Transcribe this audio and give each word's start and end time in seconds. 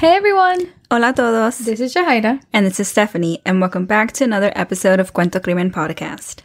Hey 0.00 0.16
everyone! 0.16 0.72
Hola 0.90 1.12
todos. 1.12 1.58
This 1.58 1.78
is 1.78 1.94
Jahaira. 1.94 2.40
And 2.54 2.64
this 2.64 2.80
is 2.80 2.88
Stephanie, 2.88 3.42
and 3.44 3.60
welcome 3.60 3.84
back 3.84 4.12
to 4.12 4.24
another 4.24 4.50
episode 4.56 4.98
of 4.98 5.12
Cuento 5.12 5.42
Crimen 5.42 5.70
Podcast. 5.70 6.40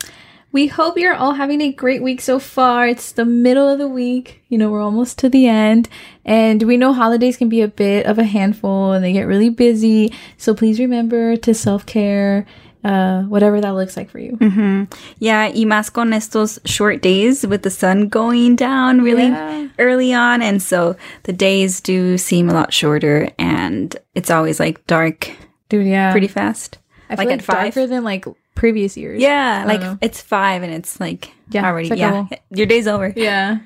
We 0.52 0.68
hope 0.68 0.98
you're 0.98 1.16
all 1.16 1.36
having 1.36 1.62
a 1.62 1.72
great 1.72 2.04
week 2.04 2.20
so 2.20 2.38
far. 2.38 2.86
It's 2.86 3.14
the 3.14 3.24
middle 3.24 3.70
of 3.70 3.80
the 3.80 3.88
week. 3.88 4.44
You 4.50 4.58
know, 4.58 4.70
we're 4.70 4.82
almost 4.82 5.18
to 5.20 5.30
the 5.30 5.48
end. 5.48 5.88
And 6.26 6.64
we 6.64 6.76
know 6.76 6.92
holidays 6.92 7.38
can 7.38 7.48
be 7.48 7.62
a 7.62 7.70
bit 7.70 8.06
of 8.06 8.20
a 8.20 8.26
handful 8.26 8.92
and 8.92 9.02
they 9.02 9.14
get 9.14 9.24
really 9.24 9.50
busy. 9.50 10.12
So 10.36 10.54
please 10.54 10.78
remember 10.78 11.38
to 11.38 11.54
self 11.54 11.86
care 11.86 12.46
uh, 12.86 13.24
whatever 13.24 13.60
that 13.60 13.72
looks 13.72 13.98
like 13.98 14.12
for 14.12 14.20
you. 14.20 14.38
Mm-hmm. 14.38 14.84
Yeah, 15.18 15.48
y 15.48 15.66
más 15.66 15.92
con 15.92 16.14
estos 16.14 16.60
short 16.66 17.02
days 17.02 17.46
with 17.46 17.64
the 17.64 17.72
sun 17.72 18.10
going 18.10 18.56
down 18.56 19.02
really 19.02 19.28
yeah. 19.28 19.68
early 19.80 20.14
on. 20.14 20.44
And 20.44 20.62
so 20.62 20.96
the 21.24 21.34
days 21.34 21.82
do 21.82 22.20
seem 22.20 22.48
a 22.48 22.54
lot 22.54 22.72
shorter 22.72 23.30
and 23.40 23.98
it's 24.14 24.30
always 24.30 24.60
like 24.60 24.86
dark. 24.86 25.32
Dude, 25.68 25.88
yeah. 25.88 26.12
Pretty 26.12 26.28
fast. 26.28 26.78
I 27.10 27.16
like, 27.16 27.28
like 27.28 27.40
at 27.40 27.44
five. 27.44 27.74
darker 27.74 27.88
than 27.88 28.04
like 28.04 28.26
previous 28.54 28.96
years. 28.96 29.20
Yeah, 29.20 29.66
like 29.66 29.82
know. 29.82 29.98
it's 30.02 30.22
five 30.22 30.62
and 30.62 30.72
it's 30.72 31.00
like 31.00 31.32
yeah, 31.50 31.66
already, 31.66 31.90
like 31.90 32.00
yeah, 32.00 32.28
your 32.52 32.68
day's 32.68 32.88
over. 32.88 33.12
Yeah. 33.16 33.60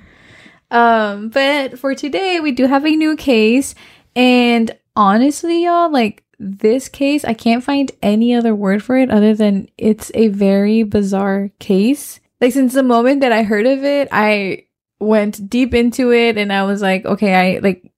Um, 0.72 1.30
but 1.30 1.78
for 1.78 1.94
today, 1.94 2.40
we 2.40 2.54
do 2.54 2.68
have 2.68 2.86
a 2.86 2.96
new 2.96 3.18
case. 3.18 3.76
And 4.16 4.72
honestly, 4.96 5.66
y'all, 5.66 5.92
like 5.92 6.24
this 6.40 6.88
case, 6.88 7.26
I 7.26 7.34
can't 7.34 7.64
find 7.64 7.92
any 8.02 8.34
other 8.34 8.56
word 8.56 8.82
for 8.84 8.98
it 8.98 9.12
other 9.12 9.36
than 9.36 9.70
it's 9.78 10.12
a 10.14 10.30
very 10.30 10.84
bizarre 10.84 11.52
case. 11.60 12.20
Like 12.40 12.54
since 12.54 12.74
the 12.74 12.84
moment 12.84 13.22
that 13.22 13.34
I 13.34 13.44
heard 13.44 13.66
of 13.66 13.84
it, 13.84 14.08
I 14.12 14.66
went 15.00 15.50
deep 15.50 15.74
into 15.74 16.12
it 16.12 16.38
and 16.38 16.52
I 16.54 16.64
was 16.64 16.82
like, 16.82 17.06
okay, 17.06 17.36
I 17.36 17.60
like 17.60 17.92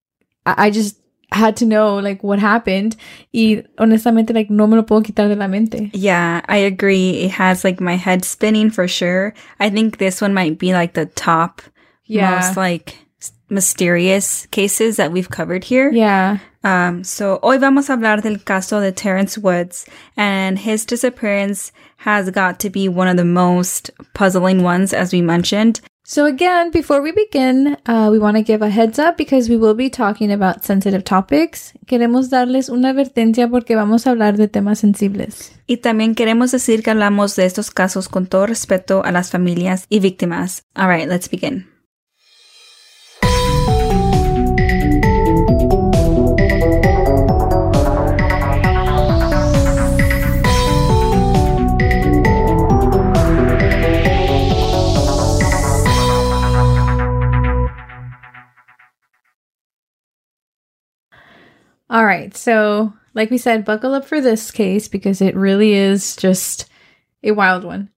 I, 0.45 0.65
I 0.65 0.69
just 0.71 0.97
had 1.31 1.55
to 1.57 1.65
know 1.65 1.95
like 1.97 2.23
what 2.23 2.39
happened 2.39 2.97
y 3.33 3.63
honestamente 3.77 4.33
like 4.35 4.49
no 4.49 4.67
me 4.67 4.75
lo 4.75 4.83
puedo 4.83 5.05
quitar 5.05 5.29
de 5.29 5.35
la 5.35 5.47
mente. 5.47 5.91
Yeah, 5.93 6.41
I 6.49 6.57
agree. 6.57 7.21
It 7.21 7.31
has 7.31 7.63
like 7.63 7.79
my 7.79 7.95
head 7.95 8.25
spinning 8.25 8.71
for 8.71 8.87
sure. 8.87 9.33
I 9.59 9.69
think 9.69 9.97
this 9.97 10.19
one 10.19 10.33
might 10.33 10.57
be 10.57 10.73
like 10.73 10.93
the 10.93 11.05
top 11.05 11.61
yeah. 12.05 12.31
most 12.31 12.57
like 12.57 12.97
mysterious 13.49 14.47
cases 14.47 14.97
that 14.97 15.11
we've 15.11 15.29
covered 15.29 15.63
here. 15.63 15.91
Yeah. 15.91 16.39
Um, 16.63 17.03
so 17.03 17.39
hoy 17.41 17.57
vamos 17.57 17.89
a 17.89 17.93
hablar 17.93 18.21
del 18.21 18.37
caso 18.37 18.79
de 18.79 18.91
Terrence 18.91 19.37
Woods, 19.37 19.85
and 20.15 20.59
his 20.59 20.85
disappearance 20.85 21.71
has 21.97 22.29
got 22.29 22.59
to 22.59 22.69
be 22.69 22.87
one 22.87 23.07
of 23.07 23.17
the 23.17 23.25
most 23.25 23.89
puzzling 24.13 24.63
ones, 24.63 24.93
as 24.93 25.11
we 25.11 25.21
mentioned. 25.21 25.81
So 26.03 26.25
again, 26.25 26.71
before 26.71 27.01
we 27.01 27.13
begin, 27.13 27.77
uh, 27.85 28.09
we 28.11 28.19
want 28.19 28.35
to 28.35 28.43
give 28.43 28.61
a 28.61 28.69
heads 28.69 28.99
up 28.99 29.17
because 29.17 29.49
we 29.49 29.55
will 29.55 29.75
be 29.75 29.89
talking 29.89 30.31
about 30.31 30.65
sensitive 30.65 31.05
topics. 31.05 31.73
Queremos 31.85 32.29
darles 32.29 32.69
una 32.69 32.89
advertencia 32.89 33.49
porque 33.49 33.75
vamos 33.75 34.05
a 34.05 34.11
hablar 34.11 34.35
de 34.35 34.49
temas 34.49 34.79
sensibles. 34.79 35.53
Y 35.67 35.77
también 35.77 36.13
queremos 36.15 36.51
decir 36.51 36.83
que 36.83 36.91
hablamos 36.91 37.37
de 37.37 37.45
estos 37.45 37.71
casos 37.71 38.09
con 38.09 38.27
todo 38.27 38.45
respeto 38.45 39.05
a 39.05 39.11
las 39.13 39.31
familias 39.31 39.85
y 39.89 39.99
víctimas. 39.99 40.63
All 40.75 40.89
right, 40.89 41.07
let's 41.07 41.29
begin. 41.29 41.70
All 62.01 62.07
right. 62.07 62.35
So, 62.35 62.93
like 63.13 63.29
we 63.29 63.37
said, 63.37 63.63
buckle 63.63 63.93
up 63.93 64.05
for 64.05 64.21
this 64.21 64.49
case 64.49 64.87
because 64.87 65.21
it 65.21 65.35
really 65.35 65.73
is 65.73 66.15
just 66.15 66.67
a 67.21 67.29
wild 67.29 67.63
one. 67.63 67.91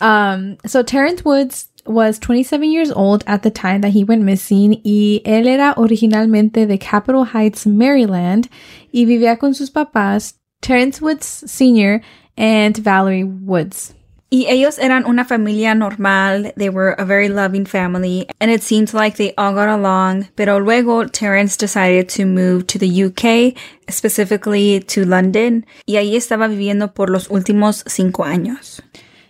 Um, 0.00 0.58
so 0.64 0.84
Terrence 0.84 1.24
Woods 1.24 1.66
was 1.84 2.20
27 2.20 2.70
years 2.70 2.92
old 2.92 3.24
at 3.26 3.42
the 3.42 3.50
time 3.50 3.80
that 3.80 3.90
he 3.90 4.04
went 4.04 4.22
missing 4.22 4.80
y 4.84 5.20
él 5.24 5.48
era 5.48 5.74
originalmente 5.76 6.68
de 6.68 6.78
Capitol 6.78 7.24
Heights, 7.24 7.66
Maryland 7.66 8.48
y 8.92 9.06
vivía 9.06 9.36
con 9.36 9.54
sus 9.54 9.70
papás, 9.70 10.34
Terrence 10.62 11.00
Woods 11.00 11.50
Sr. 11.50 12.00
and 12.36 12.76
Valerie 12.76 13.24
Woods. 13.24 13.92
Y 14.30 14.44
ellos 14.48 14.78
eran 14.78 15.06
una 15.06 15.24
familia 15.24 15.74
normal. 15.74 16.52
They 16.56 16.68
were 16.68 16.94
a 16.98 17.04
very 17.06 17.30
loving 17.30 17.64
family, 17.64 18.26
and 18.40 18.50
it 18.50 18.62
seemed 18.62 18.92
like 18.92 19.16
they 19.16 19.32
all 19.38 19.54
got 19.54 19.68
along. 19.68 20.28
Pero 20.36 20.58
luego, 20.58 21.06
Terrence 21.06 21.56
decided 21.56 22.10
to 22.10 22.26
move 22.26 22.66
to 22.66 22.78
the 22.78 23.04
UK, 23.04 23.56
specifically 23.88 24.80
to 24.80 25.06
London, 25.06 25.64
y 25.86 25.94
ahí 25.94 26.14
estaba 26.14 26.46
viviendo 26.46 26.94
por 26.94 27.08
los 27.08 27.28
últimos 27.28 27.84
cinco 27.86 28.24
años. 28.24 28.80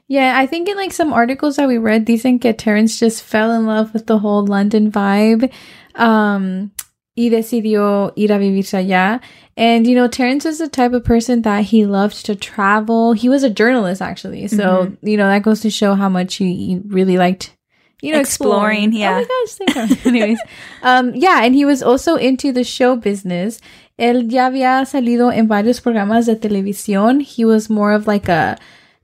Yeah, 0.09 0.37
I 0.37 0.47
think 0.47 0.69
in 0.69 0.77
like 0.77 0.93
some 0.93 1.13
articles 1.13 1.57
that 1.57 1.69
we 1.69 1.79
read, 1.79 2.05
dicen 2.05 2.41
que 2.41 2.53
Terrence 2.53 2.99
just 2.99 3.23
fell 3.23 3.53
in 3.53 3.67
love 3.67 3.93
with 3.93 4.07
the 4.07 4.19
whole 4.19 4.45
London 4.45 4.91
vibe. 4.91 5.53
Um, 5.95 6.73
y 7.19 7.31
decidió 7.31 8.13
ir 8.15 8.33
a 8.33 8.39
vivirse 8.39 8.79
allá. 8.79 9.21
And, 9.57 9.89
you 9.89 9.97
know, 9.97 10.07
Terrence 10.07 10.45
was 10.45 10.59
the 10.59 10.69
type 10.69 10.93
of 10.93 11.03
person 11.03 11.43
that 11.43 11.65
he 11.65 11.85
loved 11.85 12.25
to 12.27 12.37
travel. 12.37 13.13
He 13.13 13.29
was 13.29 13.43
a 13.43 13.51
journalist, 13.51 14.01
actually. 14.01 14.47
So, 14.47 14.87
mm-hmm. 14.87 15.07
you 15.07 15.17
know, 15.17 15.27
that 15.27 15.43
goes 15.43 15.61
to 15.63 15.71
show 15.71 15.97
how 15.97 16.09
much 16.09 16.37
he, 16.37 16.55
he 16.55 16.81
really 16.87 17.19
liked, 17.19 17.57
you 18.01 18.13
know, 18.13 18.21
exploring. 18.21 18.93
exploring. 18.93 18.93
Yeah. 18.93 19.25
Oh 19.29 19.47
my 19.59 19.75
gosh. 19.75 19.99
Anyways. 20.07 20.39
um, 20.83 21.13
yeah. 21.17 21.43
And 21.43 21.57
he 21.57 21.65
was 21.65 21.83
also 21.83 22.15
into 22.15 22.53
the 22.53 22.63
show 22.63 22.95
business. 22.95 23.61
Él 23.99 24.31
ya 24.31 24.49
había 24.49 24.87
salido 24.87 25.35
en 25.35 25.49
varios 25.49 25.81
programas 25.81 26.27
de 26.27 26.37
televisión. 26.37 27.21
He 27.21 27.45
was 27.45 27.69
more 27.69 27.93
of 27.93 28.07
like 28.07 28.29
a, 28.29 28.57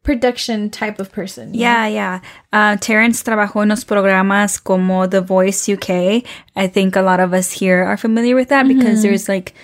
production 0.04 0.70
type 0.70 1.00
of 1.00 1.10
person. 1.10 1.54
Yeah, 1.54 1.82
know? 1.82 1.94
yeah. 1.94 2.20
Uh, 2.52 2.76
Terrence 2.76 3.22
trabajó 3.24 3.62
en 3.62 3.70
los 3.70 3.84
programas 3.84 4.62
como 4.62 5.06
The 5.08 5.20
Voice 5.20 5.68
UK. 5.68 6.24
I 6.54 6.68
think 6.68 6.94
a 6.94 7.02
lot 7.02 7.18
of 7.18 7.34
us 7.34 7.50
here 7.50 7.82
are 7.82 7.96
familiar 7.96 8.36
with 8.36 8.50
that 8.50 8.66
mm-hmm. 8.66 8.78
because 8.78 9.02
there's 9.02 9.28
like, 9.28 9.54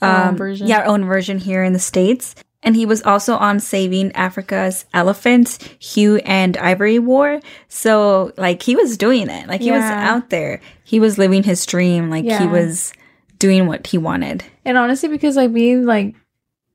um, 0.00 0.36
version. 0.36 0.66
yeah, 0.66 0.78
our 0.78 0.86
own 0.86 1.04
version 1.04 1.38
here 1.38 1.62
in 1.62 1.74
the 1.74 1.78
States. 1.78 2.34
And 2.62 2.74
he 2.74 2.86
was 2.86 3.02
also 3.02 3.36
on 3.36 3.60
Saving 3.60 4.10
Africa's 4.12 4.84
Elephants, 4.92 5.58
Hugh 5.78 6.16
and 6.24 6.56
Ivory 6.56 6.98
War. 6.98 7.40
So, 7.68 8.32
like, 8.36 8.62
he 8.62 8.74
was 8.74 8.96
doing 8.96 9.28
it. 9.28 9.46
Like, 9.46 9.60
he 9.60 9.68
yeah. 9.68 9.76
was 9.76 9.90
out 9.90 10.30
there. 10.30 10.60
He 10.82 10.98
was 10.98 11.18
living 11.18 11.44
his 11.44 11.64
dream. 11.66 12.10
Like, 12.10 12.24
yeah. 12.24 12.40
he 12.40 12.48
was 12.48 12.92
doing 13.38 13.68
what 13.68 13.86
he 13.86 13.96
wanted. 13.96 14.42
And 14.64 14.76
honestly, 14.76 15.08
because, 15.08 15.36
like, 15.36 15.52
being, 15.52 15.86
like, 15.86 16.16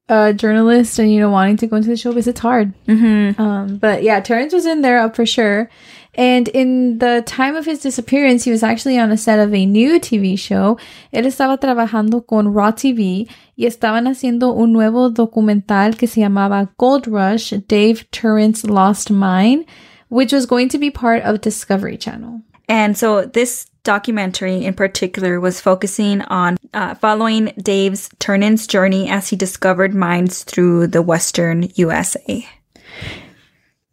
a 0.10 0.34
journalist 0.34 1.00
and 1.00 1.12
you 1.12 1.20
know 1.20 1.30
wanting 1.30 1.58
to 1.58 1.68
go 1.68 1.78
into 1.78 1.90
the 1.90 1.96
showbiz, 1.96 2.28
it's 2.28 2.40
hard. 2.40 2.74
Mm-hmm. 2.88 3.42
Um, 3.42 3.78
but 3.78 4.04
yeah, 4.04 4.20
Terrence 4.20 4.54
was 4.54 4.66
in 4.66 4.82
there 4.82 5.00
up 5.00 5.16
for 5.16 5.26
sure. 5.26 5.70
And 6.16 6.48
in 6.50 7.00
the 7.00 7.24
time 7.26 7.56
of 7.56 7.66
his 7.66 7.80
disappearance, 7.80 8.44
he 8.44 8.52
was 8.52 8.62
actually 8.62 9.00
on 9.00 9.12
a 9.12 9.18
set 9.18 9.40
of 9.40 9.54
a 9.54 9.66
new 9.66 10.00
TV 10.00 10.38
show. 10.38 10.78
Él 11.12 11.26
estaba 11.26 11.58
trabajando 11.60 12.28
con 12.28 12.54
Raw 12.54 12.72
TV 12.72 13.28
y 13.58 13.66
estaban 13.66 14.06
haciendo 14.06 14.56
un 14.56 14.74
nuevo 14.74 15.10
documental 15.10 15.98
que 15.98 16.08
se 16.08 16.22
llamaba 16.22 16.70
Gold 16.78 17.08
Rush, 17.08 17.54
Dave 17.68 18.06
Turin's 18.12 18.64
Lost 18.64 19.10
Mine, 19.10 19.66
which 20.10 20.32
was 20.32 20.46
going 20.46 20.70
to 20.70 20.78
be 20.78 20.92
part 20.92 21.24
of 21.24 21.42
Discovery 21.42 21.98
Channel. 21.98 22.42
And 22.70 22.96
so 22.96 23.26
this 23.26 23.68
documentary 23.84 24.66
in 24.66 24.74
particular 24.74 25.40
was 25.40 25.62
focusing 25.62 26.22
on 26.22 26.58
uh, 26.74 26.96
following 26.96 27.54
Dave's 27.58 28.10
Turin's 28.20 28.66
journey 28.68 29.10
as 29.10 29.30
he 29.30 29.36
discovered 29.36 29.94
mines 29.94 30.44
through 30.44 30.88
the 30.88 31.02
western 31.02 31.70
USA. 31.76 32.48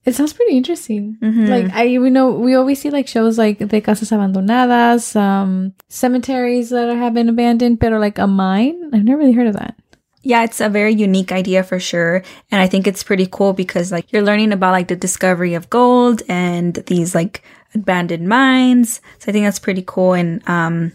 It 0.05 0.15
sounds 0.15 0.33
pretty 0.33 0.57
interesting. 0.57 1.19
Mm-hmm. 1.21 1.47
Like 1.47 1.73
I, 1.73 1.99
we 1.99 2.09
know, 2.09 2.31
we 2.31 2.55
always 2.55 2.81
see 2.81 2.91
like 2.91 3.07
shows 3.07 3.37
like 3.37 3.59
the 3.59 3.81
casas 3.81 4.11
abandonadas, 4.11 5.15
um, 5.15 5.75
cemeteries 5.89 6.71
that 6.71 6.89
have 6.97 7.13
been 7.13 7.29
abandoned, 7.29 7.79
but 7.79 7.93
are 7.93 8.01
like 8.01 8.19
a 8.19 8.27
mine. 8.27 8.91
I've 8.95 9.05
never 9.05 9.19
really 9.19 9.33
heard 9.33 9.49
of 9.49 9.55
that. 9.55 9.77
Yeah, 10.23 10.45
it's 10.45 10.61
a 10.61 10.69
very 10.69 10.95
unique 10.95 11.33
idea 11.33 11.63
for 11.63 11.81
sure. 11.81 12.23
And 12.51 12.61
I 12.61 12.67
think 12.67 12.87
it's 12.87 13.03
pretty 13.03 13.27
cool 13.31 13.53
because 13.53 13.91
like 13.91 14.13
you're 14.13 14.23
learning 14.23 14.53
about 14.53 14.73
like 14.73 14.89
the 14.89 14.97
discovery 14.97 15.55
of 15.55 15.71
gold 15.71 16.23
and 16.29 16.75
these 16.87 17.15
like 17.15 17.43
abandoned 17.75 18.29
mines. 18.29 19.01
So 19.19 19.29
I 19.29 19.33
think 19.33 19.47
that's 19.47 19.59
pretty 19.59 19.85
cool. 19.87 20.15
And 20.15 20.47
um, 20.49 20.93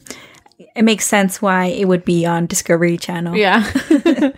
it 0.75 0.83
makes 0.83 1.05
sense 1.05 1.41
why 1.41 1.65
it 1.65 1.87
would 1.87 2.05
be 2.05 2.25
on 2.25 2.47
Discovery 2.47 2.97
Channel. 2.97 3.35
Yeah. 3.35 3.69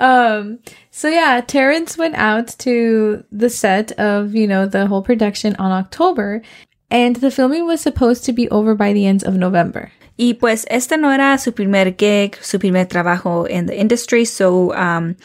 um, 0.00 0.58
so 0.90 1.08
yeah, 1.08 1.40
Terrence 1.40 1.96
went 1.96 2.14
out 2.16 2.48
to 2.58 3.24
the 3.30 3.50
set 3.50 3.92
of, 3.92 4.34
you 4.34 4.46
know, 4.46 4.66
the 4.66 4.86
whole 4.86 5.02
production 5.02 5.56
on 5.56 5.70
October 5.72 6.42
and 6.90 7.16
the 7.16 7.30
filming 7.30 7.66
was 7.66 7.80
supposed 7.80 8.24
to 8.24 8.32
be 8.32 8.48
over 8.50 8.74
by 8.74 8.92
the 8.92 9.06
end 9.06 9.22
of 9.24 9.34
November. 9.34 9.92
Y 10.18 10.34
pues 10.38 10.66
este 10.68 10.98
no 10.98 11.10
era 11.10 11.38
su 11.38 11.52
primer 11.52 11.92
gig, 11.92 12.36
su 12.42 12.58
primer 12.58 12.86
trabajo 12.86 13.48
in 13.48 13.66
the 13.66 13.78
industry, 13.78 14.24
so 14.24 14.74
um, 14.74 15.16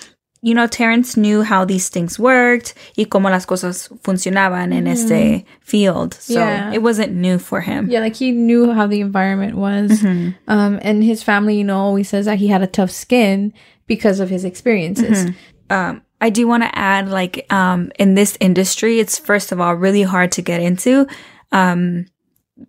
you 0.45 0.53
know, 0.53 0.67
Terrence 0.67 1.17
knew 1.17 1.41
how 1.41 1.65
these 1.65 1.89
things 1.89 2.19
worked 2.19 2.75
y 2.95 3.05
cómo 3.05 3.31
las 3.31 3.47
cosas 3.47 3.89
funcionaban 4.03 4.69
mm. 4.69 4.77
in 4.77 4.87
este 4.87 5.43
field. 5.59 6.13
So 6.13 6.33
yeah. 6.33 6.71
it 6.71 6.83
wasn't 6.83 7.13
new 7.13 7.39
for 7.39 7.61
him. 7.61 7.89
Yeah, 7.89 8.01
like 8.01 8.15
he 8.15 8.31
knew 8.31 8.71
how 8.71 8.85
the 8.85 9.01
environment 9.01 9.55
was. 9.55 9.89
Mm-hmm. 9.89 10.37
Um, 10.47 10.77
and 10.83 11.03
his 11.03 11.23
family, 11.23 11.57
you 11.57 11.63
know, 11.63 11.79
always 11.79 12.09
says 12.09 12.25
that 12.25 12.37
he 12.37 12.47
had 12.47 12.61
a 12.61 12.67
tough 12.67 12.91
skin 12.91 13.53
because 13.87 14.19
of 14.19 14.29
his 14.29 14.45
experiences. 14.45 15.25
Mm-hmm. 15.25 15.73
Um, 15.73 16.03
I 16.21 16.29
do 16.29 16.47
want 16.47 16.61
to 16.61 16.77
add, 16.77 17.09
like, 17.09 17.51
um, 17.51 17.91
in 17.97 18.13
this 18.13 18.37
industry, 18.39 18.99
it's 18.99 19.17
first 19.17 19.51
of 19.51 19.59
all 19.59 19.73
really 19.73 20.03
hard 20.03 20.31
to 20.33 20.43
get 20.43 20.61
into. 20.61 21.07
Um, 21.51 22.05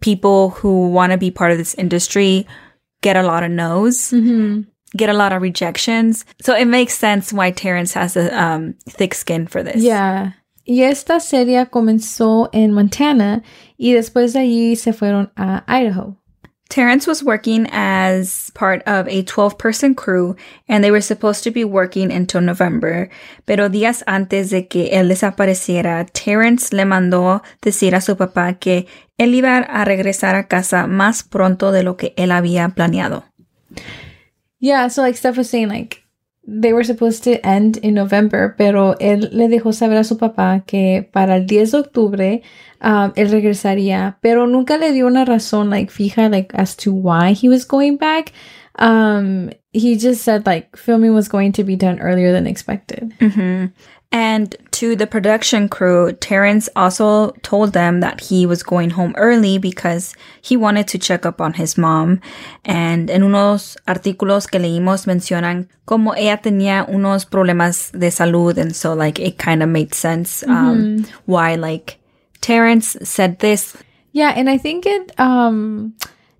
people 0.01 0.49
who 0.51 0.89
want 0.89 1.13
to 1.13 1.19
be 1.19 1.31
part 1.31 1.53
of 1.53 1.59
this 1.59 1.75
industry 1.75 2.47
get 3.03 3.17
a 3.17 3.23
lot 3.23 3.43
of 3.43 3.51
no's. 3.51 4.13
Mm-hmm 4.13 4.71
get 4.97 5.09
a 5.09 5.15
lot 5.15 5.33
of 5.33 5.43
rejections. 5.43 6.25
So 6.43 6.55
it 6.55 6.67
makes 6.67 6.95
sense 6.95 7.33
why 7.33 7.51
Terrence 7.51 7.95
has 7.95 8.17
a 8.17 8.31
um, 8.39 8.75
thick 8.89 9.15
skin 9.15 9.47
for 9.47 9.63
this. 9.63 9.83
Yeah. 9.83 10.33
Y 10.67 10.83
esta 10.83 11.21
serie 11.21 11.67
comenzó 11.67 12.51
en 12.53 12.73
Montana 12.73 13.43
y 13.79 13.93
después 13.93 14.33
de 14.33 14.41
allí 14.41 14.77
se 14.77 14.93
fueron 14.93 15.31
a 15.37 15.63
Idaho. 15.69 16.17
Terrence 16.69 17.07
was 17.07 17.23
working 17.23 17.69
as 17.71 18.51
part 18.55 18.83
of 18.87 19.07
a 19.07 19.23
12 19.23 19.57
person 19.57 19.95
crew 19.95 20.35
and 20.69 20.83
they 20.83 20.91
were 20.91 21.01
supposed 21.01 21.45
to 21.45 21.53
be 21.53 21.65
working 21.65 22.11
until 22.11 22.41
November. 22.41 23.09
Pero 23.47 23.69
días 23.69 24.03
antes 24.09 24.51
de 24.51 24.67
que 24.67 24.91
él 24.91 25.09
desapareciera, 25.09 26.05
Terrence 26.13 26.75
le 26.75 26.85
mandó 26.85 27.43
decir 27.63 27.95
a 27.95 28.01
su 28.01 28.17
papá 28.17 28.55
que 28.55 28.89
él 29.17 29.35
iba 29.35 29.59
a 29.59 29.85
regresar 29.85 30.35
a 30.35 30.49
casa 30.49 30.89
más 30.89 31.23
pronto 31.23 31.71
de 31.71 31.85
lo 31.85 31.97
que 31.97 32.13
él 32.17 32.33
había 32.33 32.69
planeado. 32.71 33.25
Yeah, 34.67 34.89
so 34.89 35.03
like 35.03 35.17
Steph 35.17 35.37
was 35.37 35.49
saying, 35.49 35.69
like 35.69 36.03
they 36.45 36.73
were 36.73 36.83
supposed 36.83 37.23
to 37.23 37.39
end 37.47 37.77
in 37.77 37.95
November, 37.95 38.57
pero 38.59 38.97
él 38.99 39.29
le 39.31 39.47
dejó 39.49 39.73
saber 39.73 39.97
a 39.97 40.03
su 40.03 40.17
papá 40.17 40.65
que 40.67 41.09
para 41.13 41.37
el 41.37 41.47
10 41.47 41.71
de 41.71 41.79
octubre 41.79 42.43
um, 42.81 43.13
él 43.15 43.31
regresaría, 43.31 44.17
pero 44.23 44.47
nunca 44.49 44.77
le 44.77 44.93
dio 44.93 45.07
una 45.07 45.25
razón 45.25 45.71
like 45.71 45.93
fija 45.93 46.29
like 46.29 46.53
as 46.55 46.75
to 46.77 46.93
why 46.93 47.33
he 47.33 47.49
was 47.49 47.65
going 47.65 47.97
back. 47.97 48.33
Um, 48.79 49.51
he 49.73 49.97
just 49.97 50.23
said 50.23 50.45
like 50.47 50.77
filming 50.77 51.15
was 51.15 51.29
going 51.29 51.53
to 51.53 51.63
be 51.63 51.77
done 51.77 52.01
earlier 52.01 52.33
than 52.33 52.49
expected. 52.49 53.15
Mm-hmm. 53.21 53.67
And 54.13 54.55
to 54.73 54.95
the 54.95 55.07
production 55.07 55.69
crew, 55.69 56.13
Terrence 56.13 56.69
also 56.77 57.33
told 57.43 57.73
them 57.73 58.01
that 58.01 58.21
he 58.21 58.47
was 58.47 58.63
going 58.63 58.91
home 58.91 59.15
early 59.17 59.59
because 59.59 60.15
he 60.41 60.57
wanted 60.57 60.87
to 60.89 60.99
check 60.99 61.27
up 61.27 61.41
on 61.41 61.55
his 61.55 61.77
mom. 61.77 62.21
And 62.65 63.11
en 63.11 63.23
unos 63.23 63.77
artículos 63.87 64.49
que 64.51 64.61
leímos 64.61 65.07
mencionan 65.07 65.69
como 65.87 66.15
ella 66.15 66.41
tenía 66.41 66.89
unos 66.89 67.25
problemas 67.25 67.91
de 67.93 68.11
salud. 68.11 68.57
And 68.59 68.75
so 68.75 68.95
like 68.95 69.19
it 69.19 69.39
kind 69.39 69.63
of 69.63 69.69
made 69.69 69.93
sense, 69.93 70.43
um, 70.45 70.99
mm-hmm. 70.99 71.11
why 71.27 71.57
like 71.57 71.99
Terrence 72.41 72.97
said 73.03 73.41
this. 73.41 73.77
Yeah. 74.13 74.33
And 74.37 74.49
I 74.49 74.57
think 74.57 74.87
it, 74.87 75.19
um, 75.19 75.95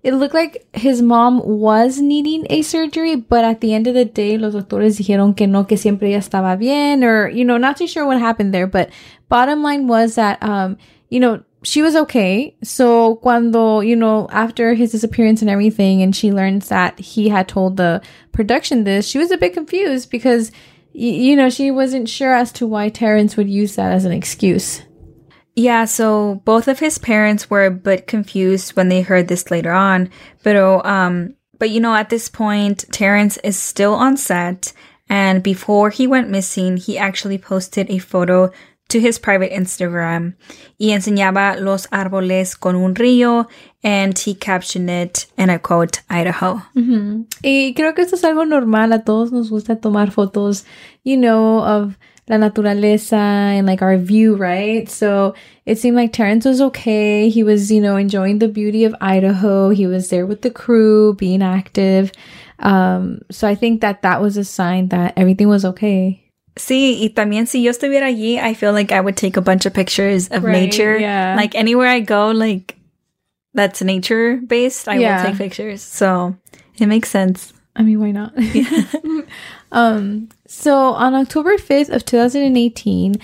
it 0.07 0.13
looked 0.13 0.33
like 0.33 0.65
his 0.73 1.01
mom 1.01 1.41
was 1.45 1.99
needing 1.99 2.47
a 2.49 2.61
surgery, 2.61 3.17
but 3.17 3.43
at 3.43 3.59
the 3.59 3.73
end 3.73 3.87
of 3.87 3.93
the 3.93 4.05
day, 4.05 4.37
los 4.37 4.53
doctores 4.53 4.97
dijeron 4.97 5.35
que 5.35 5.47
no, 5.47 5.65
que 5.65 5.75
siempre 5.75 6.07
ella 6.07 6.19
estaba 6.19 6.57
bien, 6.57 7.03
or, 7.03 7.27
you 7.27 7.43
know, 7.43 7.57
not 7.57 7.75
too 7.75 7.87
sure 7.87 8.05
what 8.05 8.17
happened 8.17 8.53
there, 8.53 8.67
but 8.67 8.89
bottom 9.27 9.61
line 9.61 9.85
was 9.85 10.15
that, 10.15 10.41
um, 10.41 10.77
you 11.09 11.19
know, 11.19 11.43
she 11.61 11.81
was 11.81 11.93
okay. 11.93 12.55
So 12.63 13.17
cuando, 13.17 13.81
you 13.81 13.97
know, 13.97 14.29
after 14.31 14.75
his 14.75 14.93
disappearance 14.93 15.41
and 15.41 15.49
everything, 15.49 16.01
and 16.01 16.15
she 16.15 16.31
learns 16.31 16.69
that 16.69 16.97
he 16.97 17.27
had 17.27 17.49
told 17.49 17.75
the 17.75 18.01
production 18.31 18.85
this, 18.85 19.05
she 19.05 19.17
was 19.17 19.31
a 19.31 19.37
bit 19.37 19.53
confused 19.53 20.09
because, 20.09 20.53
you 20.93 21.35
know, 21.35 21.49
she 21.49 21.69
wasn't 21.69 22.07
sure 22.07 22.33
as 22.33 22.53
to 22.53 22.65
why 22.65 22.87
Terrence 22.87 23.35
would 23.35 23.49
use 23.49 23.75
that 23.75 23.91
as 23.91 24.05
an 24.05 24.13
excuse. 24.13 24.83
Yeah, 25.57 25.85
so 25.85 26.43
both 26.45 26.67
of 26.67 26.77
his 26.77 26.99
parents 26.99 27.49
were 27.49 27.65
a 27.65 27.71
bit 27.71 28.05
confused 28.05 28.75
when 28.75 28.89
they 28.89 29.01
heard 29.01 29.27
this 29.27 29.49
later 29.49 29.71
on. 29.71 30.11
But, 30.43 30.55
um, 30.85 31.33
but 31.57 31.71
you 31.71 31.79
know, 31.79 31.95
at 31.95 32.09
this 32.09 32.29
point, 32.29 32.85
Terrence 32.91 33.37
is 33.37 33.57
still 33.57 33.95
on 33.95 34.17
set. 34.17 34.71
And 35.09 35.41
before 35.41 35.89
he 35.89 36.05
went 36.05 36.29
missing, 36.29 36.77
he 36.77 36.99
actually 36.99 37.39
posted 37.39 37.89
a 37.89 37.97
photo 37.97 38.51
to 38.89 38.99
his 38.99 39.17
private 39.17 39.51
Instagram 39.51 40.35
y 40.79 40.91
enseñaba 40.91 41.59
los 41.59 41.87
árboles 41.87 42.55
con 42.55 42.75
un 42.75 42.93
río 42.93 43.47
and 43.83 44.17
he 44.17 44.35
captioned 44.35 44.91
it 44.91 45.25
and 45.37 45.51
I 45.51 45.57
quote 45.57 46.01
Idaho. 46.07 46.61
Mm-hmm. 46.75 47.23
Y 47.43 47.73
creo 47.75 47.95
que 47.95 48.03
esto 48.03 48.15
es 48.15 48.23
algo 48.23 48.47
normal. 48.47 48.93
A 48.93 49.03
todos 49.03 49.31
nos 49.31 49.49
gusta 49.49 49.75
tomar 49.75 50.11
fotos, 50.11 50.65
you 51.03 51.17
know, 51.17 51.59
of 51.63 51.97
la 52.29 52.37
naturaleza 52.37 53.13
and 53.13 53.65
like 53.65 53.81
our 53.81 53.97
view, 53.97 54.35
right? 54.35 54.89
So 54.89 55.33
it 55.65 55.77
seemed 55.77 55.95
like 55.95 56.13
Terrence 56.13 56.45
was 56.45 56.61
okay. 56.61 57.29
He 57.29 57.43
was, 57.43 57.71
you 57.71 57.81
know, 57.81 57.95
enjoying 57.95 58.39
the 58.39 58.47
beauty 58.47 58.83
of 58.83 58.95
Idaho. 58.99 59.69
He 59.69 59.87
was 59.87 60.09
there 60.09 60.25
with 60.25 60.41
the 60.41 60.51
crew, 60.51 61.13
being 61.13 61.41
active. 61.41 62.11
Um, 62.59 63.21
so 63.31 63.47
I 63.47 63.55
think 63.55 63.81
that 63.81 64.01
that 64.01 64.21
was 64.21 64.35
a 64.35 64.43
sign 64.43 64.89
that 64.89 65.13
everything 65.15 65.47
was 65.47 65.63
okay. 65.63 66.23
Sí, 66.57 66.99
y 66.99 67.13
también 67.13 67.47
si 67.47 67.61
yo 67.61 67.71
estuviera 67.71 68.07
allí, 68.07 68.39
I 68.39 68.55
feel 68.55 68.73
like 68.73 68.91
I 68.91 68.99
would 68.99 69.15
take 69.15 69.37
a 69.37 69.41
bunch 69.41 69.67
of 69.67 69.73
pictures 69.73 70.27
of 70.29 70.43
right, 70.43 70.53
nature. 70.53 70.97
Yeah. 70.97 71.35
Like 71.37 71.53
anywhere 71.53 71.87
I 71.87 71.99
go, 71.99 72.31
like 72.31 72.75
that's 73.53 73.81
nature 73.83 74.37
based, 74.37 74.87
I 74.87 74.97
yeah. 74.97 75.21
will 75.21 75.29
take 75.29 75.37
pictures. 75.37 75.83
So 75.83 76.35
it 76.79 76.87
makes 76.87 77.09
sense. 77.09 77.53
I 77.77 77.83
mean, 77.83 77.99
why 77.99 78.11
not? 78.11 78.33
um, 79.71 80.29
so 80.47 80.75
on 80.75 81.13
October 81.13 81.57
5th 81.57 81.89
of 81.89 82.03
2018, 82.05 83.15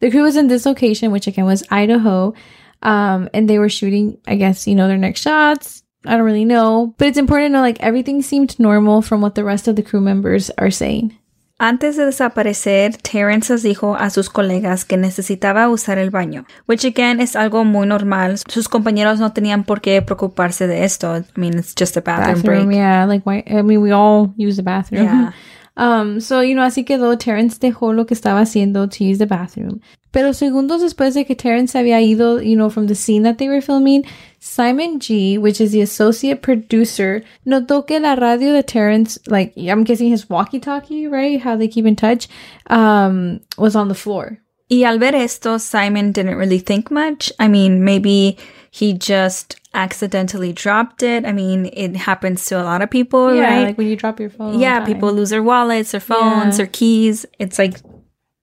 the 0.00 0.10
crew 0.10 0.22
was 0.22 0.36
in 0.36 0.48
this 0.48 0.64
location, 0.64 1.12
which 1.12 1.26
again 1.26 1.44
was 1.44 1.62
Idaho. 1.70 2.34
Um, 2.82 3.28
and 3.34 3.48
they 3.48 3.58
were 3.58 3.68
shooting, 3.68 4.18
I 4.26 4.36
guess, 4.36 4.66
you 4.66 4.74
know, 4.74 4.88
their 4.88 4.96
next 4.96 5.20
shots. 5.20 5.82
I 6.04 6.12
don't 6.12 6.24
really 6.24 6.44
know, 6.44 6.94
but 6.96 7.08
it's 7.08 7.18
important 7.18 7.50
to 7.50 7.52
know 7.54 7.60
like 7.60 7.80
everything 7.80 8.22
seemed 8.22 8.58
normal 8.58 9.02
from 9.02 9.20
what 9.20 9.34
the 9.34 9.44
rest 9.44 9.68
of 9.68 9.76
the 9.76 9.82
crew 9.82 10.00
members 10.00 10.48
are 10.56 10.70
saying. 10.70 11.18
Antes 11.60 11.96
de 11.96 12.06
desaparecer, 12.06 12.96
Terrence 12.98 13.56
dijo 13.56 13.96
a 13.96 14.10
sus 14.10 14.30
colegas 14.30 14.84
que 14.84 14.96
necesitaba 14.96 15.68
usar 15.68 15.98
el 15.98 16.10
baño, 16.10 16.44
which 16.68 16.84
again 16.84 17.20
es 17.20 17.34
algo 17.34 17.64
muy 17.64 17.84
normal. 17.84 18.38
Sus 18.46 18.68
compañeros 18.68 19.18
no 19.18 19.32
tenían 19.32 19.64
por 19.64 19.80
qué 19.80 20.00
preocuparse 20.00 20.68
de 20.68 20.84
esto. 20.84 21.16
I 21.16 21.24
mean, 21.34 21.58
it's 21.58 21.74
just 21.76 21.96
a 21.96 22.00
bathroom, 22.00 22.42
bathroom 22.42 22.66
break. 22.66 22.78
Yeah, 22.78 23.06
like 23.06 23.26
why, 23.26 23.42
I 23.48 23.62
mean, 23.62 23.82
we 23.82 23.92
all 23.92 24.32
use 24.36 24.56
the 24.56 24.62
bathroom. 24.62 25.04
Yeah. 25.04 25.32
Um, 25.78 26.20
so, 26.20 26.42
you 26.42 26.56
know, 26.56 26.64
así 26.64 26.84
quedó. 26.84 27.16
Terrence 27.16 27.60
dejó 27.60 27.92
lo 27.94 28.04
que 28.04 28.12
estaba 28.12 28.40
haciendo 28.40 28.88
to 28.88 29.04
use 29.04 29.18
the 29.18 29.26
bathroom. 29.26 29.80
Pero 30.10 30.32
segundos 30.32 30.80
después 30.80 31.14
de 31.14 31.24
que 31.24 31.34
Terrence 31.34 31.78
había 31.78 32.00
ido, 32.00 32.40
you 32.40 32.56
know, 32.56 32.70
from 32.70 32.86
the 32.86 32.94
scene 32.94 33.22
that 33.24 33.38
they 33.38 33.48
were 33.48 33.60
filming, 33.60 34.04
Simon 34.40 34.98
G, 35.00 35.36
which 35.36 35.60
is 35.60 35.72
the 35.72 35.82
associate 35.82 36.40
producer, 36.40 37.22
notó 37.46 37.86
que 37.86 38.00
la 38.00 38.14
radio 38.14 38.52
de 38.52 38.62
Terrence, 38.62 39.18
like, 39.26 39.52
I'm 39.56 39.84
guessing 39.84 40.08
his 40.08 40.30
walkie-talkie, 40.30 41.08
right? 41.08 41.40
How 41.40 41.56
they 41.56 41.68
keep 41.68 41.84
in 41.84 41.96
touch, 41.96 42.28
um, 42.68 43.40
was 43.58 43.76
on 43.76 43.88
the 43.88 43.94
floor. 43.94 44.38
Y 44.70 44.82
al 44.84 44.98
ver 44.98 45.14
esto, 45.14 45.58
Simon 45.58 46.12
didn't 46.12 46.36
really 46.36 46.58
think 46.58 46.90
much. 46.90 47.32
I 47.38 47.48
mean, 47.48 47.84
maybe 47.84 48.36
he 48.70 48.92
just 48.92 49.56
accidentally 49.72 50.52
dropped 50.52 51.02
it. 51.02 51.24
I 51.24 51.32
mean, 51.32 51.70
it 51.72 51.96
happens 51.96 52.44
to 52.46 52.60
a 52.60 52.64
lot 52.64 52.82
of 52.82 52.90
people, 52.90 53.34
yeah, 53.34 53.42
right? 53.42 53.66
Like 53.68 53.78
when 53.78 53.86
you 53.86 53.96
drop 53.96 54.20
your 54.20 54.30
phone. 54.30 54.58
Yeah, 54.60 54.84
people 54.84 55.12
lose 55.12 55.30
their 55.30 55.42
wallets, 55.42 55.92
their 55.92 56.00
phones, 56.00 56.54
yeah. 56.54 56.56
their 56.58 56.66
keys. 56.66 57.24
It's 57.38 57.58
like 57.58 57.80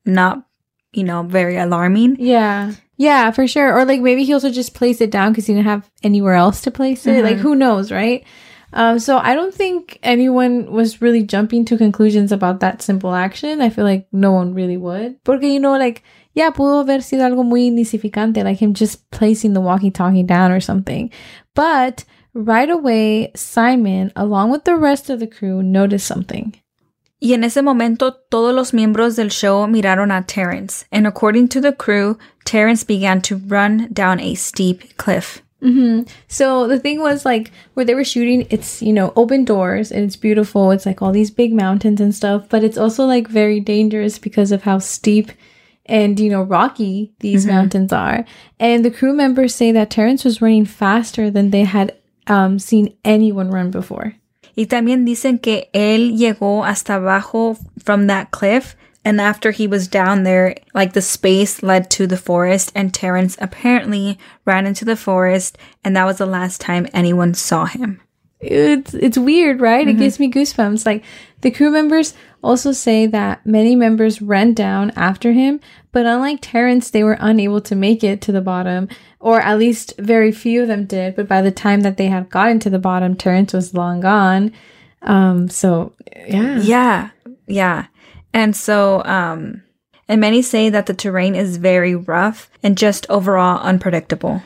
not, 0.06 0.46
you 0.96 1.04
know, 1.04 1.24
very 1.24 1.58
alarming. 1.58 2.18
Yeah. 2.20 2.74
Yeah, 2.98 3.32
for 3.32 3.48
sure. 3.48 3.74
Or 3.74 3.86
like 3.86 4.02
maybe 4.02 4.24
he 4.24 4.34
also 4.34 4.50
just 4.50 4.74
placed 4.74 5.02
it 5.02 5.12
down 5.12 5.32
because 5.32 5.46
he 5.48 5.54
didn't 5.54 5.68
have 5.68 5.90
anywhere 6.04 6.36
else 6.36 6.62
to 6.62 6.72
place 6.72 7.06
it. 7.06 7.12
Mm-hmm. 7.12 7.26
Like 7.26 7.38
who 7.38 7.56
knows, 7.56 7.92
right? 7.92 8.24
Um, 8.74 9.00
so 9.00 9.18
I 9.18 9.36
don't 9.36 9.54
think 9.54 10.00
anyone 10.04 10.72
was 10.72 11.02
really 11.02 11.24
jumping 11.24 11.66
to 11.66 11.78
conclusions 11.78 12.32
about 12.32 12.60
that 12.60 12.82
simple 12.82 13.14
action. 13.14 13.62
I 13.62 13.70
feel 13.70 13.86
like 13.86 14.08
no 14.12 14.32
one 14.32 14.54
really 14.54 14.78
would. 14.78 15.24
Porque, 15.24 15.44
you 15.44 15.60
know, 15.60 15.78
like 15.78 16.04
yeah, 16.34 16.52
pudo 16.52 16.84
haber 16.84 17.02
sido 17.02 17.24
algo 17.24 17.46
muy 17.46 17.70
insignificante, 17.70 18.44
like 18.44 18.62
him 18.62 18.74
just 18.74 19.10
placing 19.12 19.54
the 19.54 19.62
walkie 19.62 19.92
talkie 19.92 20.24
down 20.24 20.52
or 20.52 20.60
something. 20.60 21.10
But 21.54 22.04
right 22.34 22.70
away, 22.70 23.32
Simon, 23.36 24.12
along 24.16 24.52
with 24.52 24.66
the 24.66 24.76
rest 24.76 25.10
of 25.10 25.20
the 25.20 25.28
crew, 25.28 25.64
noticed 25.64 26.06
something. 26.06 26.54
Y 27.26 27.34
en 27.34 27.44
ese 27.44 27.64
momento, 27.64 28.14
todos 28.30 28.54
los 28.54 28.72
miembros 28.72 29.16
del 29.16 29.32
show 29.32 29.66
miraron 29.66 30.12
a 30.12 30.22
Terrence, 30.22 30.86
and 30.92 31.08
according 31.08 31.48
to 31.48 31.60
the 31.60 31.74
crew, 31.74 32.20
Terrence 32.44 32.84
began 32.84 33.20
to 33.24 33.38
run 33.48 33.88
down 33.92 34.20
a 34.20 34.36
steep 34.36 34.96
cliff. 34.98 35.42
Mm-hmm. 35.64 36.04
So 36.28 36.68
the 36.68 36.78
thing 36.78 37.00
was 37.00 37.26
like 37.26 37.50
where 37.74 37.84
they 37.84 37.96
were 37.96 38.04
shooting, 38.04 38.46
it's 38.52 38.80
you 38.80 38.94
know 38.94 39.12
open 39.16 39.44
doors 39.44 39.92
and 39.92 40.04
it's 40.04 40.16
beautiful. 40.16 40.70
It's 40.70 40.86
like 40.86 41.02
all 41.02 41.12
these 41.12 41.32
big 41.32 41.52
mountains 41.52 42.00
and 42.00 42.14
stuff, 42.14 42.48
but 42.48 42.64
it's 42.64 42.78
also 42.78 43.06
like 43.06 43.28
very 43.28 43.60
dangerous 43.60 44.20
because 44.20 44.52
of 44.52 44.62
how 44.62 44.78
steep 44.78 45.32
and 45.88 46.20
you 46.20 46.30
know 46.30 46.44
rocky 46.44 47.12
these 47.22 47.48
mm-hmm. 47.48 47.56
mountains 47.56 47.92
are. 47.92 48.24
And 48.60 48.86
the 48.86 48.92
crew 48.92 49.14
members 49.14 49.56
say 49.56 49.72
that 49.72 49.90
Terrence 49.90 50.24
was 50.24 50.44
running 50.44 50.66
faster 50.66 51.32
than 51.32 51.50
they 51.50 51.64
had 51.64 51.98
um, 52.28 52.60
seen 52.60 52.96
anyone 53.04 53.50
run 53.50 53.72
before. 53.72 54.14
Y 54.56 54.66
también 54.66 55.06
dicen 55.06 55.40
que 55.40 55.70
él 55.74 56.18
llegó 56.18 56.66
hasta 56.66 56.96
abajo 56.96 57.58
from 57.78 58.08
that 58.08 58.32
cliff 58.32 58.76
And 59.06 59.22
after 59.22 59.52
he 59.52 59.68
was 59.68 59.88
down 59.88 60.24
there, 60.24 60.56
like 60.74 60.94
the 60.94 61.02
space 61.02 61.62
led 61.62 61.92
to 61.92 62.08
the 62.08 62.18
forest, 62.18 62.72
and 62.74 62.92
Terrence 62.92 63.38
apparently 63.40 64.18
ran 64.46 64.66
into 64.66 64.84
the 64.84 64.96
forest, 64.96 65.60
and 65.84 65.96
that 65.96 66.06
was 66.06 66.18
the 66.18 66.26
last 66.26 66.60
time 66.60 66.88
anyone 66.92 67.36
saw 67.36 67.66
him. 67.66 68.02
It's 68.40 68.96
it's 68.96 69.18
weird, 69.18 69.62
right? 69.62 69.88
Mm-hmm. 69.88 69.98
It 69.98 70.00
gives 70.00 70.20
me 70.20 70.32
goosebumps. 70.32 70.88
Like 70.88 71.04
the 71.42 71.52
crew 71.52 71.70
members 71.70 72.16
also 72.44 72.72
say 72.72 73.06
that 73.06 73.46
many 73.46 73.76
members 73.76 74.24
ran 74.24 74.56
down 74.56 74.92
after 74.96 75.34
him, 75.34 75.60
but 75.92 76.08
unlike 76.08 76.40
Terrence, 76.42 76.90
they 76.90 77.04
were 77.04 77.18
unable 77.20 77.62
to 77.62 77.76
make 77.76 78.04
it 78.04 78.22
to 78.22 78.32
the 78.32 78.42
bottom, 78.42 78.90
or 79.26 79.42
at 79.42 79.58
least 79.58 79.96
very 79.98 80.32
few 80.32 80.62
of 80.62 80.68
them 80.68 80.86
did. 80.86 81.16
But 81.16 81.28
by 81.28 81.42
the 81.42 81.50
time 81.50 81.82
that 81.82 81.98
they 81.98 82.06
had 82.06 82.30
gotten 82.30 82.60
to 82.60 82.70
the 82.70 82.78
bottom, 82.78 83.16
Terrence 83.16 83.54
was 83.54 83.74
long 83.74 84.00
gone. 84.00 84.54
Um, 85.02 85.50
so 85.50 85.94
yeah, 86.28 86.60
yeah, 86.60 87.10
yeah. 87.48 87.88
And 88.36 88.56
so, 88.56 89.04
um, 89.04 89.64
and 90.08 90.22
many 90.22 90.44
say 90.44 90.70
that 90.70 90.86
the 90.86 90.94
terrain 90.94 91.34
is 91.34 91.58
very 91.58 91.96
rough 91.96 92.52
and 92.62 92.78
just 92.78 93.10
overall 93.10 93.60
unpredictable. 93.62 94.44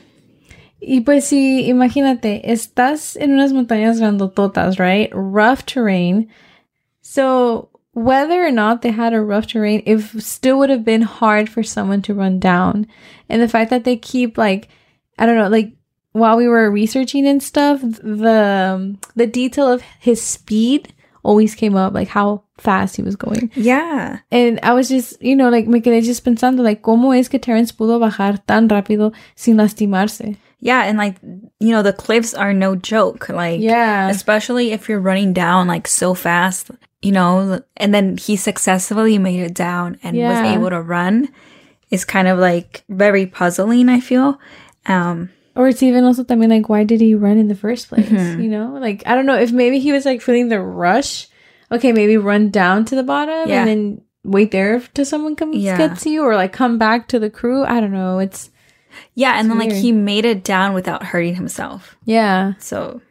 Y 0.82 1.02
pues 1.04 1.28
si, 1.28 1.68
imagínate, 1.68 2.50
estás 2.50 3.18
en 3.20 3.32
unas 3.32 3.52
montañas 3.52 4.00
grandototas, 4.00 4.80
right? 4.80 5.10
Rough 5.12 5.66
terrain. 5.66 6.30
So 7.02 7.68
whether 8.00 8.46
or 8.46 8.52
not 8.52 8.82
they 8.82 8.92
had 8.92 9.14
a 9.14 9.22
rough 9.22 9.48
terrain, 9.48 9.84
it 9.86 10.00
still 10.22 10.58
would 10.60 10.70
have 10.70 10.86
been 10.86 11.02
hard 11.02 11.50
for 11.50 11.64
someone 11.64 12.02
to 12.04 12.14
run 12.14 12.40
down. 12.40 12.88
And 13.28 13.42
the 13.42 13.50
fact 13.50 13.70
that 13.72 13.84
they 13.84 13.98
keep 13.98 14.38
like, 14.38 14.70
I 15.18 15.26
don't 15.26 15.38
know, 15.38 15.50
like 15.50 15.74
while 16.14 16.38
we 16.38 16.48
were 16.48 16.72
researching 16.72 17.28
and 17.28 17.44
stuff, 17.44 17.82
the 17.82 18.72
um, 18.76 19.00
the 19.16 19.28
detail 19.28 19.72
of 19.72 19.82
his 20.00 20.22
speed 20.22 20.94
always 21.24 21.56
came 21.56 21.76
up, 21.76 21.94
like 21.94 22.08
how 22.08 22.44
fast 22.58 22.96
he 22.96 23.02
was 23.02 23.18
going. 23.18 23.52
Yeah. 23.54 24.20
And 24.32 24.62
I 24.64 24.74
was 24.74 24.88
just, 24.88 25.22
you 25.22 25.36
know, 25.36 25.50
like 25.50 25.68
me 25.68 25.82
quedé 25.82 26.02
just 26.02 26.24
pensando, 26.24 26.64
like, 26.64 26.82
¿cómo 26.82 27.18
es 27.18 27.28
que 27.28 27.38
Terrence 27.38 27.74
pudo 27.74 28.00
bajar 28.00 28.40
tan 28.48 28.70
rápido 28.70 29.14
sin 29.36 29.58
lastimarse? 29.58 30.38
Yeah, 30.62 30.84
and 30.84 30.98
like, 30.98 31.16
you 31.60 31.72
know, 31.72 31.82
the 31.82 31.94
cliffs 31.94 32.34
are 32.34 32.54
no 32.54 32.76
joke. 32.76 33.30
Like, 33.30 33.62
yeah. 33.62 34.10
Especially 34.10 34.72
if 34.72 34.90
you're 34.90 35.00
running 35.00 35.34
down 35.34 35.68
like 35.68 35.88
so 35.88 36.14
fast, 36.14 36.72
you 37.02 37.12
know, 37.12 37.62
and 37.78 37.94
then 37.94 38.18
he 38.18 38.36
successfully 38.36 39.18
made 39.18 39.40
it 39.40 39.54
down 39.54 39.98
and 40.04 40.16
yeah. 40.16 40.30
was 40.30 40.52
able 40.52 40.70
to 40.70 40.82
run 40.82 41.30
is 41.90 42.06
kind 42.06 42.28
of 42.28 42.38
like 42.38 42.84
very 42.90 43.26
puzzling, 43.26 43.90
I 43.90 44.00
feel. 44.00 44.40
Um, 44.86 45.30
or 45.56 45.68
it's 45.68 45.84
even 45.84 46.04
also 46.04 46.24
también 46.24 46.50
like 46.50 46.70
why 46.70 46.84
did 46.84 47.02
he 47.02 47.14
run 47.14 47.38
in 47.38 47.48
the 47.48 47.56
first 47.56 47.90
place 47.90 48.08
mm-hmm. 48.08 48.42
you 48.42 48.50
know 48.50 48.78
like 48.80 49.04
i 49.06 49.14
don't 49.14 49.26
know 49.26 49.38
if 49.38 49.52
maybe 49.52 49.80
he 49.80 49.92
was 49.92 50.06
like 50.06 50.22
feeling 50.22 50.48
the 50.48 50.60
rush 50.60 51.28
okay 51.70 51.92
maybe 51.92 52.16
run 52.16 52.50
down 52.50 52.86
to 52.86 52.96
the 52.96 53.04
bottom 53.04 53.50
yeah. 53.50 53.60
and 53.60 53.68
then 53.68 54.02
wait 54.24 54.52
there 54.52 54.80
till 54.94 55.06
someone 55.06 55.36
comes 55.36 55.58
yeah. 55.58 55.78
gets 55.78 56.06
you 56.06 56.24
or 56.24 56.36
like 56.36 56.54
come 56.54 56.78
back 56.78 57.08
to 57.08 57.20
the 57.20 57.30
crew 57.30 57.64
i 57.66 57.80
don't 57.80 57.92
know 57.92 58.20
it's 58.20 58.50
yeah 59.16 59.34
it's 59.34 59.42
and 59.42 59.52
then 59.52 59.58
weird. 59.58 59.72
like 59.74 59.82
he 59.82 59.92
made 59.92 60.26
it 60.26 60.44
down 60.44 60.74
without 60.74 61.04
hurting 61.04 61.36
himself 61.36 61.98
yeah 62.06 62.54
so 62.60 63.02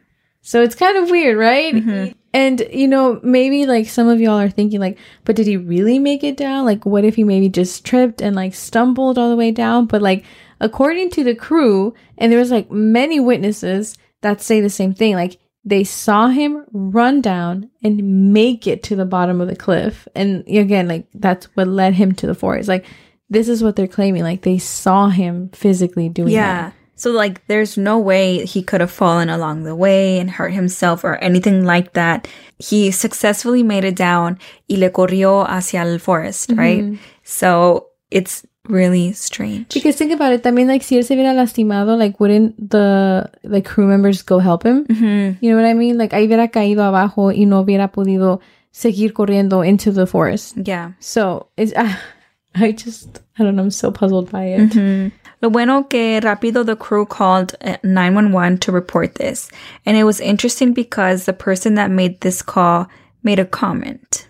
so 0.41 0.61
it's 0.61 0.75
kind 0.75 0.97
of 0.97 1.09
weird 1.09 1.37
right 1.37 1.73
mm-hmm. 1.73 2.11
And 2.33 2.67
you 2.71 2.87
know 2.87 3.19
maybe 3.23 3.65
like 3.65 3.87
some 3.87 4.07
of 4.07 4.21
y'all 4.21 4.39
are 4.39 4.49
thinking 4.49 4.79
like 4.79 4.97
but 5.25 5.35
did 5.35 5.47
he 5.47 5.57
really 5.57 5.97
make 5.97 6.23
it 6.23 6.37
down 6.37 6.63
like 6.63 6.85
what 6.85 7.03
if 7.03 7.15
he 7.15 7.23
maybe 7.23 7.49
just 7.49 7.83
tripped 7.83 8.21
and 8.21 8.35
like 8.35 8.53
stumbled 8.53 9.17
all 9.17 9.29
the 9.29 9.35
way 9.35 9.51
down 9.51 9.85
but 9.85 10.01
like 10.01 10.23
according 10.59 11.09
to 11.11 11.23
the 11.23 11.35
crew, 11.35 11.93
and 12.17 12.31
there 12.31 12.39
was 12.39 12.51
like 12.51 12.69
many 12.71 13.19
witnesses 13.19 13.97
that 14.21 14.41
say 14.41 14.61
the 14.61 14.69
same 14.69 14.93
thing, 14.93 15.15
like 15.15 15.39
they 15.65 15.83
saw 15.83 16.27
him 16.27 16.65
run 16.71 17.21
down 17.21 17.69
and 17.83 18.33
make 18.33 18.65
it 18.65 18.81
to 18.83 18.95
the 18.95 19.05
bottom 19.05 19.41
of 19.41 19.47
the 19.47 19.55
cliff. 19.55 20.07
And 20.15 20.43
again, 20.47 20.87
like 20.87 21.07
that's 21.13 21.45
what 21.55 21.67
led 21.67 21.93
him 21.93 22.13
to 22.15 22.27
the 22.27 22.35
forest. 22.35 22.69
Like 22.69 22.85
this 23.29 23.47
is 23.47 23.63
what 23.63 23.75
they're 23.75 23.87
claiming. 23.87 24.23
Like 24.23 24.41
they 24.41 24.57
saw 24.57 25.09
him 25.09 25.49
physically 25.49 26.09
doing 26.09 26.29
yeah. 26.29 26.69
That. 26.69 26.73
So 26.99 27.11
like 27.11 27.47
there's 27.47 27.77
no 27.77 27.97
way 27.97 28.45
he 28.45 28.61
could 28.61 28.81
have 28.81 28.91
fallen 28.91 29.29
along 29.29 29.63
the 29.63 29.73
way 29.73 30.19
and 30.19 30.29
hurt 30.29 30.51
himself 30.51 31.05
or 31.05 31.15
anything 31.23 31.63
like 31.63 31.93
that. 31.93 32.27
He 32.59 32.91
successfully 32.91 33.63
made 33.63 33.85
it 33.85 33.95
down 33.95 34.37
y 34.67 34.75
le 34.75 34.89
corrió 34.89 35.47
hacia 35.47 35.79
el 35.79 35.99
forest, 35.99 36.49
mm-hmm. 36.49 36.59
right? 36.59 36.99
So 37.23 37.87
it's 38.11 38.45
really 38.67 39.13
strange. 39.13 39.73
Because 39.73 39.95
think 39.95 40.11
about 40.11 40.33
it, 40.33 40.43
también 40.43 40.67
like 40.67 40.83
si 40.83 40.97
él 40.97 41.05
se 41.05 41.15
hubiera 41.15 41.33
lastimado, 41.33 41.97
like 41.97 42.19
wouldn't 42.19 42.69
the 42.69 43.31
like 43.45 43.63
crew 43.63 43.87
members 43.87 44.21
go 44.21 44.39
help 44.39 44.63
him? 44.63 44.85
Mm-hmm. 44.85 45.39
You 45.39 45.51
know 45.51 45.55
what 45.55 45.69
I 45.69 45.75
mean? 45.75 45.97
Like 45.97 46.11
ahí 46.11 46.27
hubiera 46.27 46.51
caído 46.51 46.83
abajo 46.83 47.31
y 47.31 47.45
no 47.45 47.63
hubiera 47.63 47.93
podido 47.93 48.41
seguir 48.73 49.13
corriendo 49.13 49.65
into 49.65 49.93
the 49.93 50.05
forest. 50.05 50.57
Yeah. 50.57 50.91
So 50.99 51.47
it's 51.55 51.71
uh, 51.77 51.95
I 52.55 52.73
just 52.73 53.21
I 53.37 53.43
don't 53.43 53.55
know. 53.55 53.63
I'm 53.63 53.71
so 53.71 53.89
puzzled 53.89 54.29
by 54.29 54.43
it. 54.47 54.71
Mm-hmm. 54.71 55.15
Lo 55.41 55.49
bueno 55.49 55.83
que 55.83 56.19
rápido 56.21 56.65
the 56.65 56.75
crew 56.75 57.05
called 57.05 57.55
911 57.83 58.57
to 58.59 58.71
report 58.71 59.15
this, 59.15 59.49
and 59.85 59.95
it 59.95 60.03
was 60.03 60.19
interesting 60.19 60.73
because 60.73 61.25
the 61.25 61.33
person 61.33 61.75
that 61.75 61.91
made 61.91 62.19
this 62.21 62.41
call 62.41 62.87
made 63.23 63.39
a 63.39 63.45
comment. 63.45 64.27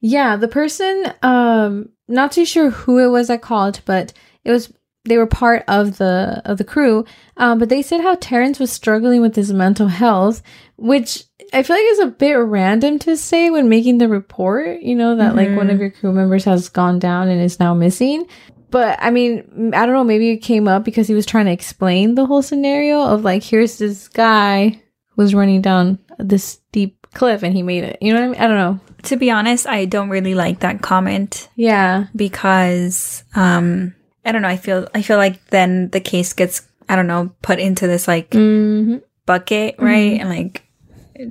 Yeah, 0.00 0.36
the 0.36 0.48
person 0.48 1.12
um 1.22 1.88
not 2.06 2.32
too 2.32 2.44
sure 2.44 2.70
who 2.70 2.98
it 2.98 3.08
was 3.08 3.28
that 3.28 3.42
called, 3.42 3.80
but 3.84 4.12
it 4.44 4.50
was 4.50 4.72
they 5.04 5.18
were 5.18 5.26
part 5.26 5.64
of 5.68 5.98
the 5.98 6.40
of 6.44 6.58
the 6.58 6.64
crew. 6.64 7.04
Um, 7.36 7.58
but 7.58 7.68
they 7.68 7.82
said 7.82 8.00
how 8.00 8.14
Terrence 8.16 8.58
was 8.58 8.70
struggling 8.70 9.20
with 9.20 9.34
his 9.34 9.52
mental 9.52 9.88
health, 9.88 10.42
which 10.76 11.24
I 11.52 11.62
feel 11.62 11.76
like 11.76 11.84
is 11.84 11.98
a 12.00 12.06
bit 12.06 12.34
random 12.34 12.98
to 13.00 13.16
say 13.16 13.50
when 13.50 13.68
making 13.68 13.98
the 13.98 14.08
report. 14.08 14.80
You 14.82 14.94
know 14.94 15.16
that 15.16 15.34
mm-hmm. 15.34 15.36
like 15.36 15.56
one 15.56 15.68
of 15.68 15.74
mm-hmm. 15.74 15.82
your 15.82 15.90
crew 15.90 16.12
members 16.12 16.44
has 16.44 16.68
gone 16.68 16.98
down 16.98 17.28
and 17.28 17.40
is 17.40 17.58
now 17.58 17.74
missing. 17.74 18.26
But 18.70 18.98
I 19.00 19.10
mean, 19.10 19.72
I 19.74 19.86
don't 19.86 19.94
know. 19.94 20.04
Maybe 20.04 20.30
it 20.30 20.38
came 20.38 20.68
up 20.68 20.84
because 20.84 21.08
he 21.08 21.14
was 21.14 21.26
trying 21.26 21.46
to 21.46 21.52
explain 21.52 22.14
the 22.14 22.26
whole 22.26 22.42
scenario 22.42 23.02
of 23.02 23.24
like, 23.24 23.42
here's 23.42 23.78
this 23.78 24.08
guy 24.08 24.68
who 25.08 25.22
was 25.22 25.34
running 25.34 25.62
down 25.62 25.98
this 26.18 26.44
steep 26.44 27.06
cliff 27.14 27.42
and 27.42 27.54
he 27.54 27.62
made 27.62 27.84
it. 27.84 27.98
You 28.02 28.12
know 28.12 28.20
what 28.20 28.26
I 28.26 28.32
mean? 28.32 28.40
I 28.40 28.46
don't 28.46 28.58
know 28.58 28.80
to 29.04 29.16
be 29.16 29.30
honest, 29.30 29.66
I 29.66 29.84
don't 29.84 30.10
really 30.10 30.34
like 30.34 30.60
that 30.60 30.82
comment. 30.82 31.48
Yeah. 31.56 32.06
Because 32.14 33.24
um 33.34 33.94
I 34.24 34.32
don't 34.32 34.42
know, 34.42 34.48
I 34.48 34.56
feel 34.56 34.88
I 34.94 35.02
feel 35.02 35.16
like 35.16 35.44
then 35.46 35.88
the 35.90 36.00
case 36.00 36.32
gets 36.32 36.62
I 36.88 36.96
don't 36.96 37.06
know, 37.06 37.32
put 37.42 37.58
into 37.58 37.86
this 37.86 38.08
like 38.08 38.30
mm-hmm. 38.30 38.96
bucket, 39.26 39.76
right? 39.78 40.12
Mm-hmm. 40.12 40.20
And 40.20 40.28
like 40.28 40.64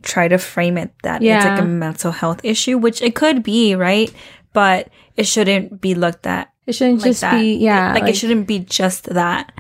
try 0.02 0.28
to 0.28 0.38
frame 0.38 0.78
it 0.78 0.92
that 1.04 1.22
yeah. 1.22 1.38
it's 1.38 1.46
like 1.46 1.60
a 1.62 1.66
mental 1.66 2.12
health 2.12 2.42
issue, 2.44 2.78
which 2.78 3.02
it 3.02 3.16
could 3.16 3.44
be, 3.44 3.76
right? 3.76 4.14
But 4.54 4.90
it 5.16 5.26
shouldn't 5.26 5.82
be 5.82 5.96
looked 5.96 6.28
at. 6.28 6.52
It 6.68 6.76
shouldn't 6.76 7.00
like 7.00 7.10
just 7.10 7.22
that. 7.22 7.40
be 7.40 7.56
yeah. 7.56 7.92
It, 7.92 7.94
like, 7.94 8.04
like 8.04 8.12
it 8.12 8.18
shouldn't 8.18 8.46
be 8.46 8.60
just 8.60 9.06
that. 9.06 9.54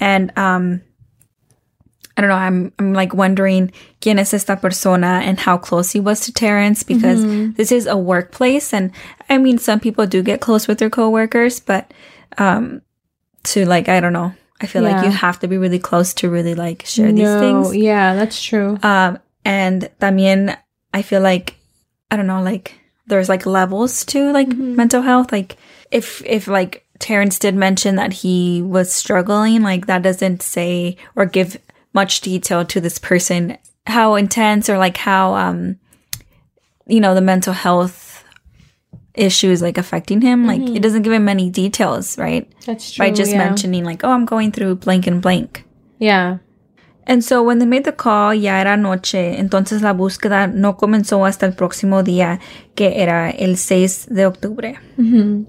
And 0.00 0.36
um 0.36 0.82
I 2.16 2.20
don't 2.20 2.30
know, 2.30 2.36
I'm 2.36 2.72
I'm 2.80 2.92
like 2.92 3.14
wondering 3.14 3.70
quién 4.00 4.18
es 4.18 4.34
esta 4.34 4.56
persona 4.56 5.22
and 5.22 5.38
how 5.38 5.56
close 5.56 5.92
he 5.92 6.00
was 6.00 6.20
to 6.22 6.32
Terrence 6.32 6.82
because 6.82 7.24
mm-hmm. 7.24 7.52
this 7.52 7.70
is 7.70 7.86
a 7.86 7.96
workplace 7.96 8.74
and 8.74 8.90
I 9.30 9.38
mean 9.38 9.58
some 9.58 9.78
people 9.78 10.06
do 10.06 10.22
get 10.22 10.40
close 10.40 10.66
with 10.66 10.78
their 10.78 10.90
coworkers, 10.90 11.60
but 11.60 11.94
um 12.36 12.82
to 13.44 13.64
like 13.64 13.88
I 13.88 14.00
don't 14.00 14.12
know. 14.12 14.34
I 14.60 14.66
feel 14.66 14.82
yeah. 14.82 14.96
like 14.96 15.04
you 15.04 15.12
have 15.12 15.38
to 15.40 15.48
be 15.48 15.56
really 15.56 15.78
close 15.78 16.12
to 16.14 16.28
really 16.28 16.56
like 16.56 16.84
share 16.84 17.12
no, 17.12 17.14
these 17.14 17.40
things. 17.40 17.76
Yeah, 17.76 18.16
that's 18.16 18.42
true. 18.42 18.78
Um 18.82 19.20
and 19.44 19.88
también 20.00 20.58
I 20.92 21.02
feel 21.02 21.20
like 21.20 21.54
I 22.10 22.16
don't 22.16 22.26
know, 22.26 22.42
like 22.42 22.80
there's 23.08 23.28
like 23.28 23.46
levels 23.46 24.04
to 24.06 24.30
like 24.32 24.48
mm-hmm. 24.48 24.76
mental 24.76 25.02
health. 25.02 25.32
Like 25.32 25.56
if 25.90 26.22
if 26.24 26.46
like 26.46 26.84
Terrence 26.98 27.38
did 27.38 27.54
mention 27.54 27.96
that 27.96 28.12
he 28.12 28.62
was 28.62 28.92
struggling, 28.92 29.62
like 29.62 29.86
that 29.86 30.02
doesn't 30.02 30.42
say 30.42 30.96
or 31.16 31.26
give 31.26 31.58
much 31.92 32.20
detail 32.20 32.64
to 32.66 32.80
this 32.80 32.98
person, 32.98 33.56
how 33.86 34.14
intense 34.14 34.68
or 34.68 34.78
like 34.78 34.96
how, 34.96 35.34
um, 35.34 35.78
you 36.86 37.00
know, 37.00 37.14
the 37.14 37.20
mental 37.20 37.52
health 37.52 38.24
issues 39.14 39.62
like 39.62 39.78
affecting 39.78 40.20
him. 40.20 40.46
Like 40.46 40.60
mm-hmm. 40.60 40.76
it 40.76 40.82
doesn't 40.82 41.02
give 41.02 41.12
him 41.12 41.24
many 41.24 41.50
details, 41.50 42.18
right? 42.18 42.50
That's 42.66 42.92
true. 42.92 43.06
By 43.06 43.10
just 43.10 43.32
yeah. 43.32 43.38
mentioning 43.38 43.84
like, 43.84 44.04
oh, 44.04 44.10
I'm 44.10 44.24
going 44.24 44.52
through 44.52 44.76
blank 44.76 45.06
and 45.06 45.22
blank. 45.22 45.64
Yeah. 45.98 46.38
And 47.08 47.24
so 47.24 47.42
when 47.42 47.58
they 47.58 47.66
made 47.66 47.84
the 47.84 47.92
call, 47.92 48.34
ya 48.34 48.60
era 48.60 48.76
noche, 48.76 49.38
entonces 49.38 49.80
la 49.80 49.94
búsqueda 49.94 50.46
no 50.46 50.76
comenzó 50.76 51.24
hasta 51.26 51.46
el 51.46 51.54
próximo 51.54 52.02
día, 52.02 52.38
que 52.74 53.00
era 53.00 53.30
el 53.30 53.56
6 53.56 54.08
de 54.10 54.26
octubre. 54.26 54.78
Mm-hmm. 54.98 55.46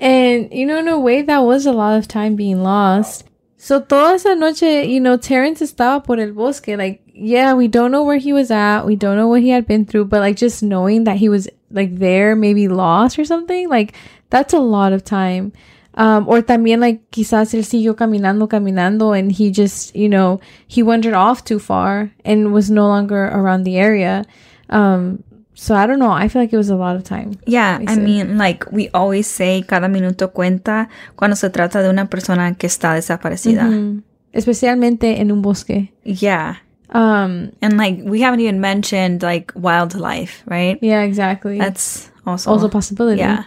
And, 0.00 0.52
you 0.52 0.66
know, 0.66 0.78
in 0.78 0.86
a 0.86 0.98
way, 1.00 1.22
that 1.22 1.38
was 1.38 1.64
a 1.64 1.72
lot 1.72 1.98
of 1.98 2.06
time 2.06 2.36
being 2.36 2.62
lost. 2.62 3.24
So 3.56 3.80
toda 3.80 4.14
esa 4.14 4.36
noche, 4.36 4.86
you 4.86 5.00
know, 5.00 5.16
Terrence 5.16 5.62
estaba 5.62 6.04
por 6.04 6.20
el 6.20 6.32
bosque. 6.32 6.76
Like, 6.76 7.00
yeah, 7.14 7.54
we 7.54 7.68
don't 7.68 7.90
know 7.90 8.04
where 8.04 8.18
he 8.18 8.32
was 8.32 8.50
at. 8.50 8.84
We 8.84 8.94
don't 8.94 9.16
know 9.16 9.28
what 9.28 9.40
he 9.40 9.48
had 9.48 9.66
been 9.66 9.86
through, 9.86 10.04
but 10.04 10.20
like 10.20 10.36
just 10.36 10.62
knowing 10.62 11.04
that 11.04 11.16
he 11.16 11.28
was 11.28 11.48
like 11.70 11.96
there, 11.96 12.36
maybe 12.36 12.68
lost 12.68 13.18
or 13.18 13.24
something, 13.24 13.68
like 13.68 13.94
that's 14.30 14.52
a 14.54 14.60
lot 14.60 14.92
of 14.92 15.04
time. 15.04 15.52
Um, 15.98 16.28
or 16.28 16.42
también 16.42 16.78
like 16.78 17.10
quizás 17.10 17.52
él 17.54 17.64
siguió 17.64 17.96
caminando, 17.96 18.46
caminando, 18.48 19.18
and 19.18 19.32
he 19.32 19.50
just, 19.50 19.96
you 19.96 20.08
know, 20.08 20.38
he 20.68 20.80
wandered 20.80 21.12
off 21.12 21.42
too 21.42 21.58
far 21.58 22.12
and 22.24 22.52
was 22.52 22.70
no 22.70 22.86
longer 22.86 23.24
around 23.24 23.64
the 23.64 23.78
area. 23.78 24.24
Um, 24.70 25.24
so 25.54 25.74
I 25.74 25.88
don't 25.88 25.98
know. 25.98 26.12
I 26.12 26.28
feel 26.28 26.40
like 26.40 26.52
it 26.52 26.56
was 26.56 26.70
a 26.70 26.76
lot 26.76 26.94
of 26.94 27.02
time. 27.02 27.32
Yeah, 27.46 27.80
I 27.88 27.96
mean, 27.96 28.38
like 28.38 28.70
we 28.70 28.90
always 28.94 29.26
say, 29.26 29.62
cada 29.62 29.88
minuto 29.88 30.32
cuenta 30.32 30.88
cuando 31.16 31.34
se 31.34 31.50
trata 31.50 31.82
de 31.82 31.90
una 31.90 32.06
persona 32.06 32.54
que 32.54 32.68
está 32.68 32.94
desaparecida. 32.94 33.64
Mm-hmm. 33.64 34.02
Especialmente 34.32 35.20
en 35.20 35.32
un 35.32 35.42
bosque. 35.42 35.90
Yeah. 36.04 36.58
Um, 36.90 37.50
and 37.60 37.76
like 37.76 37.98
we 38.04 38.20
haven't 38.20 38.38
even 38.38 38.60
mentioned 38.60 39.24
like 39.24 39.52
wildlife, 39.56 40.44
right? 40.46 40.78
Yeah, 40.80 41.02
exactly. 41.02 41.58
That's 41.58 42.08
also 42.24 42.52
also 42.52 42.66
a 42.66 42.70
possibility. 42.70 43.18
Yeah. 43.18 43.46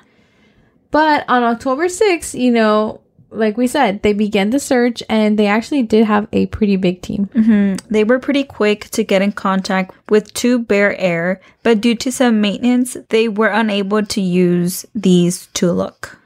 But 0.92 1.26
on 1.28 1.44
October 1.44 1.88
6th, 1.88 2.40
you 2.40 2.52
know, 2.52 3.02
like 3.32 3.58
we 3.58 3.66
said, 3.66 4.04
they 4.04 4.14
began 4.14 4.50
the 4.50 4.60
search 4.60 5.02
and 5.10 5.40
they 5.40 5.48
actually 5.48 5.84
did 5.84 6.06
have 6.06 6.28
a 6.34 6.48
pretty 6.48 6.76
big 6.76 7.02
team. 7.02 7.30
Mm-hmm. 7.34 7.88
They 7.90 8.04
were 8.04 8.20
pretty 8.20 8.44
quick 8.44 8.90
to 8.92 9.04
get 9.04 9.22
in 9.22 9.32
contact 9.32 9.96
with 10.10 10.34
2Bear 10.34 10.94
Air, 10.98 11.42
but 11.64 11.80
due 11.80 11.96
to 11.96 12.12
some 12.12 12.42
maintenance, 12.42 12.98
they 13.10 13.30
were 13.30 13.48
unable 13.48 14.06
to 14.06 14.22
use 14.22 14.86
these 14.94 15.48
to 15.54 15.72
look. 15.72 16.18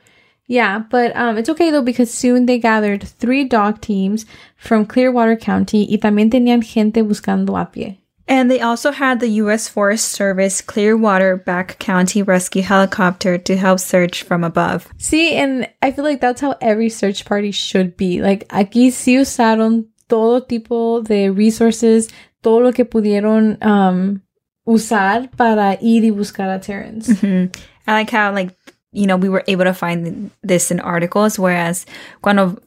Yeah, 0.48 0.80
but 0.90 1.16
um, 1.16 1.38
it's 1.38 1.50
okay 1.50 1.72
though 1.72 1.82
because 1.82 2.14
soon 2.14 2.46
they 2.46 2.60
gathered 2.60 3.04
three 3.04 3.46
dog 3.46 3.82
teams 3.82 4.26
from 4.58 4.86
Clearwater 4.86 5.36
County 5.36 5.88
y 5.90 5.98
también 5.98 6.30
tenían 6.30 6.64
gente 6.64 7.02
buscando 7.02 7.60
a 7.60 7.66
pie. 7.66 7.98
And 8.28 8.50
they 8.50 8.60
also 8.60 8.92
had 8.92 9.20
the 9.20 9.28
U.S. 9.46 9.68
Forest 9.68 10.10
Service 10.10 10.62
Clearwater 10.62 11.38
Backcountry 11.38 12.26
Rescue 12.26 12.64
Helicopter 12.64 13.38
to 13.38 13.56
help 13.56 13.80
search 13.80 14.24
from 14.24 14.44
above. 14.44 14.88
See, 14.98 15.36
and 15.36 15.70
I 15.82 15.92
feel 15.92 16.04
like 16.04 16.22
that's 16.22 16.42
how 16.42 16.56
every 16.60 16.90
search 16.90 17.26
party 17.26 17.52
should 17.52 17.96
be. 17.96 18.22
Like, 18.22 18.48
aquí 18.48 18.88
sí 18.88 19.20
usaron 19.20 19.86
todo 20.10 20.42
tipo 20.42 21.06
de 21.06 21.30
resources, 21.30 22.10
todo 22.42 22.62
lo 22.62 22.72
que 22.72 22.86
pudieron 22.86 23.64
um, 23.64 24.22
usar 24.68 25.30
para 25.38 25.78
ir 25.82 26.04
y 26.04 26.10
buscar 26.10 26.56
a 26.56 26.60
Terrence. 26.60 27.10
Mm-hmm. 27.10 27.56
I 27.88 27.92
like 27.92 28.10
how, 28.10 28.34
like, 28.34 28.56
you 28.92 29.06
know, 29.06 29.18
we 29.18 29.30
were 29.30 29.44
able 29.48 29.66
to 29.66 29.74
find 29.74 30.32
this 30.42 30.72
in 30.72 30.80
articles, 30.80 31.38
whereas 31.38 31.86
cuando, 32.24 32.60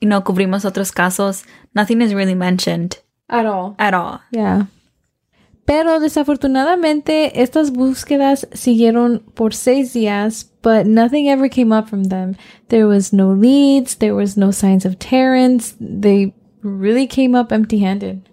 you 0.00 0.08
know, 0.08 0.20
cubrimos 0.20 0.70
otros 0.70 0.92
casos, 0.92 1.44
nothing 1.74 2.02
is 2.02 2.12
really 2.12 2.34
mentioned. 2.34 2.98
At 3.30 3.46
all. 3.46 3.76
At 3.78 3.94
all. 3.94 4.20
Yeah. 4.30 4.66
Pero 5.66 5.98
desafortunadamente 5.98 7.42
estas 7.42 7.72
búsquedas 7.72 8.46
siguieron 8.52 9.24
por 9.34 9.52
seis 9.52 9.92
días, 9.92 10.46
but 10.62 10.86
nothing 10.86 11.28
ever 11.28 11.48
came 11.48 11.72
up 11.72 11.88
from 11.88 12.04
them. 12.04 12.36
There 12.68 12.86
was 12.86 13.12
no 13.12 13.32
leads, 13.32 13.96
there 13.96 14.14
was 14.14 14.36
no 14.36 14.52
signs 14.52 14.84
of 14.84 15.00
Terrence. 15.00 15.74
They 15.80 16.34
really 16.62 17.08
came 17.08 17.34
up 17.34 17.50
empty 17.50 17.80
handed. 17.80 18.28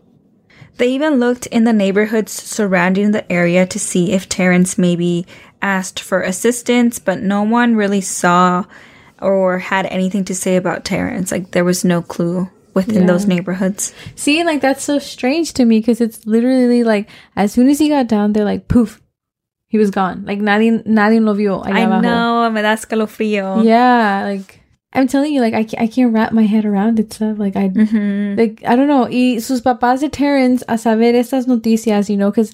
They 0.78 0.90
even 0.90 1.20
looked 1.20 1.48
in 1.48 1.64
the 1.64 1.74
neighborhoods 1.74 2.32
surrounding 2.32 3.12
the 3.12 3.32
area 3.32 3.66
to 3.66 3.80
see 3.80 4.12
if 4.12 4.30
Terrence 4.30 4.78
maybe 4.78 5.26
asked 5.60 6.00
for 6.00 6.22
assistance, 6.22 7.00
but 7.00 7.22
no 7.22 7.42
one 7.42 7.76
really 7.76 8.02
saw 8.02 8.66
or 9.20 9.58
had 9.58 9.88
anything 9.88 10.24
to 10.26 10.36
say 10.36 10.56
about 10.56 10.86
Terrence. 10.86 11.32
Like 11.32 11.52
there 11.52 11.66
was 11.66 11.84
no 11.84 12.04
clue 12.04 12.50
within 12.74 13.02
yeah. 13.02 13.08
those 13.08 13.26
neighborhoods. 13.26 13.94
See, 14.16 14.44
like 14.44 14.62
that's 14.62 14.84
so 14.84 15.00
strange 15.00 15.54
to 15.54 15.66
me 15.66 15.80
because 15.80 16.02
it's 16.02 16.26
literally 16.26 16.84
like 16.84 17.10
as 17.36 17.52
soon 17.54 17.70
as 17.70 17.80
he 17.80 17.90
got 17.90 18.08
down 18.08 18.34
there, 18.34 18.46
like 18.46 18.68
poof, 18.68 19.02
he 19.68 19.78
was 19.78 19.92
gone. 19.92 20.26
Like 20.26 20.40
nadie, 20.40 20.86
nadie 20.86 21.24
lo 21.24 21.34
vio. 21.34 21.60
I 21.60 21.82
abajo. 21.82 22.02
know, 22.02 22.50
me 22.50 22.62
da 22.62 22.76
escalofrío. 22.76 23.64
Yeah, 23.64 24.24
like 24.26 24.62
I'm 24.94 25.08
telling 25.08 25.34
you, 25.34 25.42
like 25.42 25.54
I 25.54 25.64
can't, 25.64 25.82
I 25.82 25.88
can't 25.88 26.14
wrap 26.14 26.32
my 26.32 26.44
head 26.44 26.66
around 26.66 27.00
it. 27.00 27.14
So 27.14 27.32
like 27.32 27.56
I, 27.56 27.70
mm-hmm. 27.70 28.40
like 28.40 28.64
I 28.66 28.76
don't 28.76 28.88
know. 28.88 29.08
Y 29.08 29.40
sus 29.40 29.62
papás 29.62 30.02
de 30.02 30.10
Terrence 30.10 30.64
a 30.68 30.78
saber 30.78 31.14
estas 31.14 31.48
noticias, 31.48 32.10
you 32.10 32.18
know, 32.18 32.30
because 32.30 32.54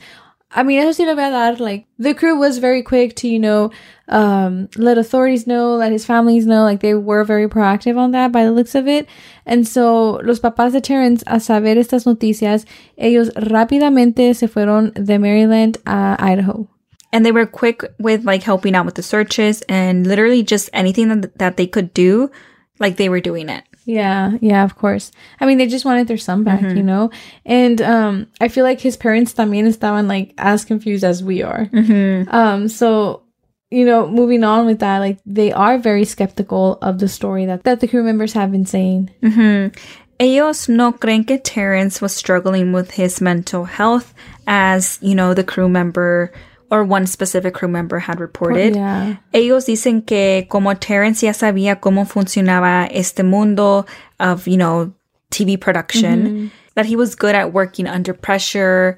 I 0.52 0.64
mean, 0.64 0.80
eso 0.80 0.92
sí 0.92 1.06
le 1.06 1.16
voy. 1.16 1.60
Like 1.60 1.86
the 2.00 2.16
crew 2.16 2.36
was 2.36 2.58
very 2.58 2.82
quick 2.82 3.16
to, 3.18 3.28
you 3.28 3.40
know, 3.40 3.70
um, 4.08 4.68
let 4.78 4.98
authorities 4.98 5.46
know, 5.46 5.76
let 5.76 5.92
his 5.92 6.06
families 6.06 6.48
know. 6.48 6.64
Like 6.64 6.80
they 6.80 6.96
were 6.96 7.24
very 7.24 7.48
proactive 7.48 7.98
on 7.98 8.12
that 8.12 8.32
by 8.32 8.44
the 8.44 8.52
looks 8.52 8.74
of 8.74 8.88
it. 8.88 9.08
And 9.46 9.68
so 9.68 10.20
los 10.24 10.40
papás 10.40 10.72
de 10.72 10.82
Terrence, 10.82 11.24
a 11.28 11.40
saber 11.40 11.78
estas 11.78 12.06
noticias, 12.06 12.66
ellos 12.98 13.30
rápidamente 13.36 14.36
se 14.36 14.48
fueron 14.48 14.92
de 14.94 15.20
Maryland 15.20 15.78
a 15.86 16.16
Idaho. 16.20 16.68
And 17.12 17.26
they 17.26 17.32
were 17.32 17.46
quick 17.46 17.84
with 18.00 18.24
like 18.26 18.44
helping 18.44 18.76
out 18.76 18.86
with 18.86 18.96
the 18.96 19.04
searches 19.04 19.62
and 19.70 20.06
literally 20.06 20.44
just 20.44 20.70
anything 20.74 21.10
that, 21.10 21.38
that 21.38 21.58
they 21.58 21.68
could 21.68 21.94
do, 21.94 22.32
like 22.80 22.98
they 22.98 23.10
were 23.10 23.22
doing 23.22 23.50
it. 23.50 23.64
Yeah, 23.90 24.38
yeah, 24.40 24.64
of 24.64 24.78
course. 24.78 25.12
I 25.42 25.48
mean, 25.48 25.58
they 25.58 25.66
just 25.66 25.84
wanted 25.84 26.08
their 26.08 26.22
son 26.22 26.44
back, 26.44 26.60
mm-hmm. 26.60 26.78
you 26.78 26.84
know? 26.84 27.10
And 27.44 27.82
um 27.82 28.28
I 28.40 28.48
feel 28.48 28.64
like 28.64 28.80
his 28.80 28.96
parents 28.96 29.34
también 29.34 29.66
estaban 29.66 30.08
like 30.08 30.36
as 30.38 30.64
confused 30.64 31.04
as 31.04 31.24
we 31.24 31.42
are. 31.42 31.66
Mm-hmm. 31.66 32.30
Um 32.30 32.68
so 32.68 33.24
you 33.72 33.86
know, 33.86 34.08
moving 34.08 34.44
on 34.44 34.68
with 34.68 34.80
that, 34.80 35.00
like 35.00 35.18
they 35.26 35.52
are 35.52 35.80
very 35.80 36.06
skeptical 36.06 36.78
of 36.84 37.00
the 37.00 37.08
story 37.08 37.48
that, 37.48 37.64
that 37.64 37.80
the 37.80 37.88
crew 37.88 38.04
members 38.04 38.34
have 38.34 38.52
been 38.52 38.66
saying. 38.66 39.10
Mm-hmm. 39.24 39.74
Ellos 40.20 40.70
no 40.70 40.92
creen 40.92 41.26
que 41.26 41.40
Terrence 41.40 42.02
was 42.02 42.14
struggling 42.14 42.74
with 42.74 42.92
his 42.92 43.22
mental 43.22 43.66
health 43.66 44.14
as, 44.46 45.00
you 45.02 45.16
know, 45.16 45.34
the 45.34 45.44
crew 45.44 45.70
member 45.70 46.32
or 46.72 46.84
one 46.84 47.08
specific 47.08 47.54
crew 47.54 47.68
member 47.68 48.00
had 48.00 48.20
reported. 48.20 48.76
Yeah. 48.76 49.18
Ellos 49.34 49.66
dicen 49.66 50.06
que 50.06 50.46
como 50.50 50.74
Terrence 50.76 51.26
ya 51.26 51.34
sabía 51.34 51.80
cómo 51.80 52.08
funcionaba 52.08 52.88
este 52.92 53.24
mundo 53.24 53.86
of, 54.20 54.48
you 54.48 54.58
know, 54.58 54.94
TV 55.32 55.60
production, 55.60 56.24
mm-hmm. 56.24 56.48
that 56.76 56.86
he 56.86 56.96
was 56.96 57.16
good 57.16 57.36
at 57.36 57.54
working 57.54 57.88
under 57.88 58.14
pressure. 58.14 58.98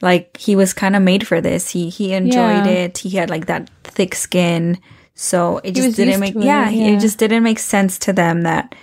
Like 0.00 0.36
he 0.36 0.54
was 0.54 0.72
kind 0.72 0.94
of 0.94 1.02
made 1.02 1.26
for 1.26 1.40
this. 1.40 1.70
He 1.70 1.88
he 1.88 2.12
enjoyed 2.12 2.66
yeah. 2.66 2.84
it. 2.84 2.98
He 2.98 3.10
had 3.10 3.30
like 3.30 3.46
that 3.46 3.70
thick 3.84 4.14
skin. 4.14 4.78
So 5.14 5.60
it 5.64 5.72
just 5.72 5.96
didn't 5.96 6.20
make 6.20 6.34
yeah, 6.36 6.70
yeah, 6.70 6.96
it 6.96 7.00
just 7.00 7.18
didn't 7.18 7.42
make 7.42 7.58
sense 7.58 7.98
to 8.00 8.12
them 8.12 8.42
that 8.42 8.74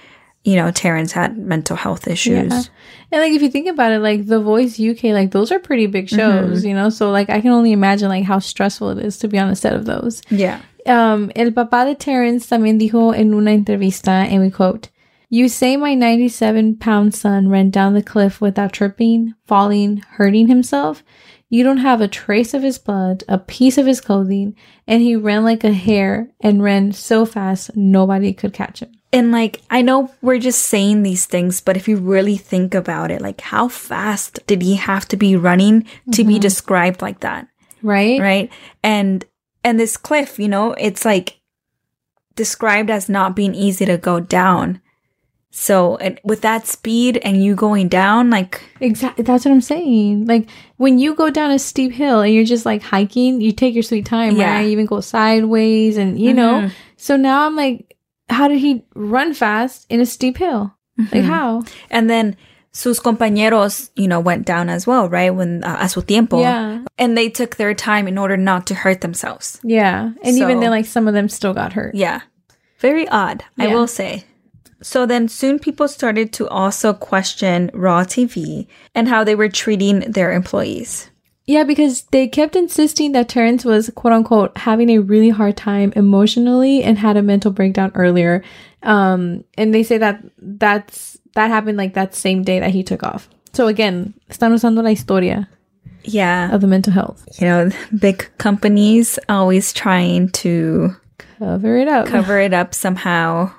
you 0.45 0.55
know, 0.55 0.69
Terrence 0.69 1.11
had 1.11 1.37
mental 1.37 1.75
health 1.75 2.07
issues. 2.07 2.51
Yeah. 2.51 2.63
And 3.11 3.21
like 3.21 3.33
if 3.33 3.41
you 3.41 3.49
think 3.49 3.67
about 3.67 3.91
it, 3.91 3.99
like 3.99 4.27
The 4.27 4.39
Voice 4.39 4.79
UK, 4.79 5.05
like 5.05 5.31
those 5.31 5.51
are 5.51 5.57
pretty 5.57 5.87
big 5.87 6.05
mm-hmm. 6.05 6.15
shows, 6.15 6.59
mm-hmm. 6.59 6.67
you 6.67 6.75
know? 6.75 6.89
So 6.89 7.09
like 7.09 7.31
I 7.31 7.41
can 7.41 7.51
only 7.51 7.71
imagine 7.71 8.09
like 8.09 8.25
how 8.25 8.37
stressful 8.37 8.91
it 8.91 9.03
is 9.03 9.17
to 9.19 9.27
be 9.27 9.39
on 9.39 9.49
a 9.49 9.55
set 9.55 9.73
of 9.73 9.85
those. 9.85 10.21
Yeah. 10.29 10.61
Um, 10.85 11.31
el 11.35 11.49
papá 11.49 11.85
de 11.85 11.95
Terrence 11.95 12.47
también 12.47 12.79
dijo 12.79 13.17
en 13.17 13.33
una 13.33 13.51
entrevista, 13.51 14.29
and 14.29 14.39
we 14.39 14.51
quote, 14.51 14.89
You 15.29 15.49
say 15.49 15.77
my 15.77 15.95
97 15.95 16.77
pound 16.77 17.15
son 17.15 17.49
ran 17.49 17.71
down 17.71 17.95
the 17.95 18.03
cliff 18.03 18.39
without 18.39 18.71
tripping, 18.71 19.33
falling, 19.47 20.03
hurting 20.17 20.47
himself? 20.47 21.03
You 21.49 21.63
don't 21.63 21.77
have 21.77 22.01
a 22.01 22.07
trace 22.07 22.53
of 22.53 22.61
his 22.61 22.77
blood, 22.77 23.23
a 23.27 23.39
piece 23.39 23.79
of 23.79 23.87
his 23.87 23.99
clothing, 23.99 24.55
and 24.85 25.01
he 25.01 25.15
ran 25.15 25.43
like 25.43 25.63
a 25.63 25.73
hare 25.73 26.29
and 26.39 26.61
ran 26.61 26.91
so 26.91 27.25
fast 27.25 27.75
nobody 27.75 28.31
could 28.31 28.53
catch 28.53 28.81
him. 28.81 28.91
And 29.15 29.31
like, 29.31 29.61
I 29.69 29.81
know 29.81 30.11
we're 30.21 30.39
just 30.39 30.63
saying 30.63 31.03
these 31.03 31.25
things, 31.25 31.61
but 31.61 31.77
if 31.77 31.87
you 31.87 31.95
really 31.95 32.35
think 32.35 32.75
about 32.75 33.11
it, 33.11 33.21
like, 33.21 33.39
how 33.39 33.69
fast 33.69 34.45
did 34.45 34.61
he 34.61 34.75
have 34.75 35.07
to 35.07 35.15
be 35.15 35.37
running 35.37 35.83
to 36.11 36.21
mm-hmm. 36.21 36.27
be 36.27 36.39
described 36.39 37.01
like 37.01 37.21
that? 37.21 37.47
Right. 37.81 38.19
Right. 38.19 38.51
And, 38.83 39.23
and 39.63 39.79
this 39.79 39.95
cliff, 39.95 40.37
you 40.37 40.49
know, 40.49 40.73
it's 40.73 41.05
like 41.05 41.39
described 42.35 42.89
as 42.89 43.07
not 43.07 43.37
being 43.37 43.55
easy 43.55 43.85
to 43.85 43.97
go 43.97 44.19
down. 44.19 44.81
So, 45.49 45.95
and 45.97 46.19
with 46.25 46.41
that 46.41 46.67
speed 46.67 47.15
and 47.23 47.41
you 47.41 47.55
going 47.55 47.87
down, 47.87 48.29
like 48.29 48.61
exactly, 48.81 49.23
that's 49.23 49.45
what 49.45 49.51
I'm 49.53 49.61
saying. 49.61 50.25
Like 50.25 50.49
when 50.75 50.99
you 50.99 51.15
go 51.15 51.29
down 51.29 51.51
a 51.51 51.59
steep 51.59 51.93
hill 51.93 52.19
and 52.19 52.33
you're 52.33 52.43
just 52.43 52.65
like 52.65 52.81
hiking, 52.81 53.39
you 53.39 53.53
take 53.53 53.73
your 53.73 53.83
sweet 53.83 54.05
time, 54.05 54.35
yeah. 54.35 54.55
right? 54.55 54.63
You 54.63 54.71
even 54.71 54.85
go 54.85 54.99
sideways, 54.99 55.95
and 55.95 56.19
you 56.19 56.31
mm-hmm. 56.31 56.65
know. 56.65 56.69
So 56.97 57.15
now 57.15 57.45
I'm 57.45 57.55
like, 57.55 57.94
how 58.29 58.47
did 58.47 58.59
he 58.59 58.85
run 58.95 59.33
fast 59.33 59.85
in 59.89 60.01
a 60.01 60.05
steep 60.05 60.37
hill? 60.37 60.75
Mm-hmm. 60.99 61.15
Like 61.15 61.25
how? 61.25 61.63
And 61.89 62.09
then 62.09 62.37
sus 62.71 62.99
compañeros, 62.99 63.89
you 63.95 64.07
know, 64.07 64.19
went 64.19 64.45
down 64.45 64.69
as 64.69 64.85
well, 64.85 65.09
right? 65.09 65.29
When 65.29 65.63
uh, 65.63 65.77
a 65.79 65.89
su 65.89 66.01
tiempo, 66.01 66.41
yeah, 66.41 66.83
and 66.97 67.17
they 67.17 67.29
took 67.29 67.55
their 67.55 67.73
time 67.73 68.07
in 68.07 68.17
order 68.17 68.37
not 68.37 68.67
to 68.67 68.75
hurt 68.75 69.01
themselves. 69.01 69.59
Yeah, 69.63 70.11
and 70.23 70.37
so, 70.37 70.43
even 70.43 70.59
then, 70.59 70.71
like 70.71 70.85
some 70.85 71.07
of 71.07 71.13
them 71.13 71.29
still 71.29 71.53
got 71.53 71.73
hurt. 71.73 71.95
Yeah, 71.95 72.21
very 72.79 73.07
odd, 73.07 73.43
yeah. 73.57 73.65
I 73.65 73.67
will 73.67 73.87
say. 73.87 74.25
So 74.81 75.05
then 75.05 75.29
soon 75.29 75.57
people 75.57 75.87
started 75.87 76.31
to 76.33 76.47
also 76.47 76.93
question 76.93 77.71
Raw 77.73 78.03
TV 78.03 78.67
and 78.93 79.07
how 79.07 79.23
they 79.23 79.33
were 79.33 79.49
treating 79.49 80.11
their 80.11 80.31
employees. 80.33 81.09
Yeah, 81.47 81.63
because 81.63 82.03
they 82.11 82.27
kept 82.27 82.55
insisting 82.55 83.11
that 83.11 83.29
Terrence 83.29 83.63
was 83.63 83.91
quote 83.95 84.13
unquote 84.13 84.57
having 84.57 84.89
a 84.89 84.99
really 84.99 85.29
hard 85.29 85.55
time 85.55 85.93
emotionally 85.95 86.83
and 86.83 86.97
had 86.97 87.17
a 87.17 87.21
mental 87.21 87.51
breakdown 87.51 87.91
earlier. 87.93 88.43
Um, 88.81 89.43
and 89.57 89.73
they 89.73 89.83
say 89.83 89.97
that 89.99 90.23
that's 90.37 91.17
that 91.35 91.49
happened 91.49 91.77
like 91.77 91.93
that 91.93 92.15
same 92.15 92.43
day 92.43 92.59
that 92.59 92.71
he 92.71 92.83
took 92.83 93.03
off. 93.03 93.29
So 93.53 93.67
again, 93.67 94.13
están 94.29 94.53
usando 94.53 94.83
la 94.83 94.89
historia. 94.89 95.47
Yeah. 96.03 96.53
Of 96.53 96.61
the 96.61 96.67
mental 96.67 96.93
health. 96.93 97.27
You 97.39 97.47
know, 97.47 97.69
big 97.97 98.29
companies 98.37 99.19
always 99.29 99.73
trying 99.73 100.29
to 100.29 100.95
cover 101.39 101.77
it 101.77 101.87
up. 101.87 102.07
Cover 102.07 102.39
it 102.39 102.53
up 102.53 102.73
somehow. 102.73 103.51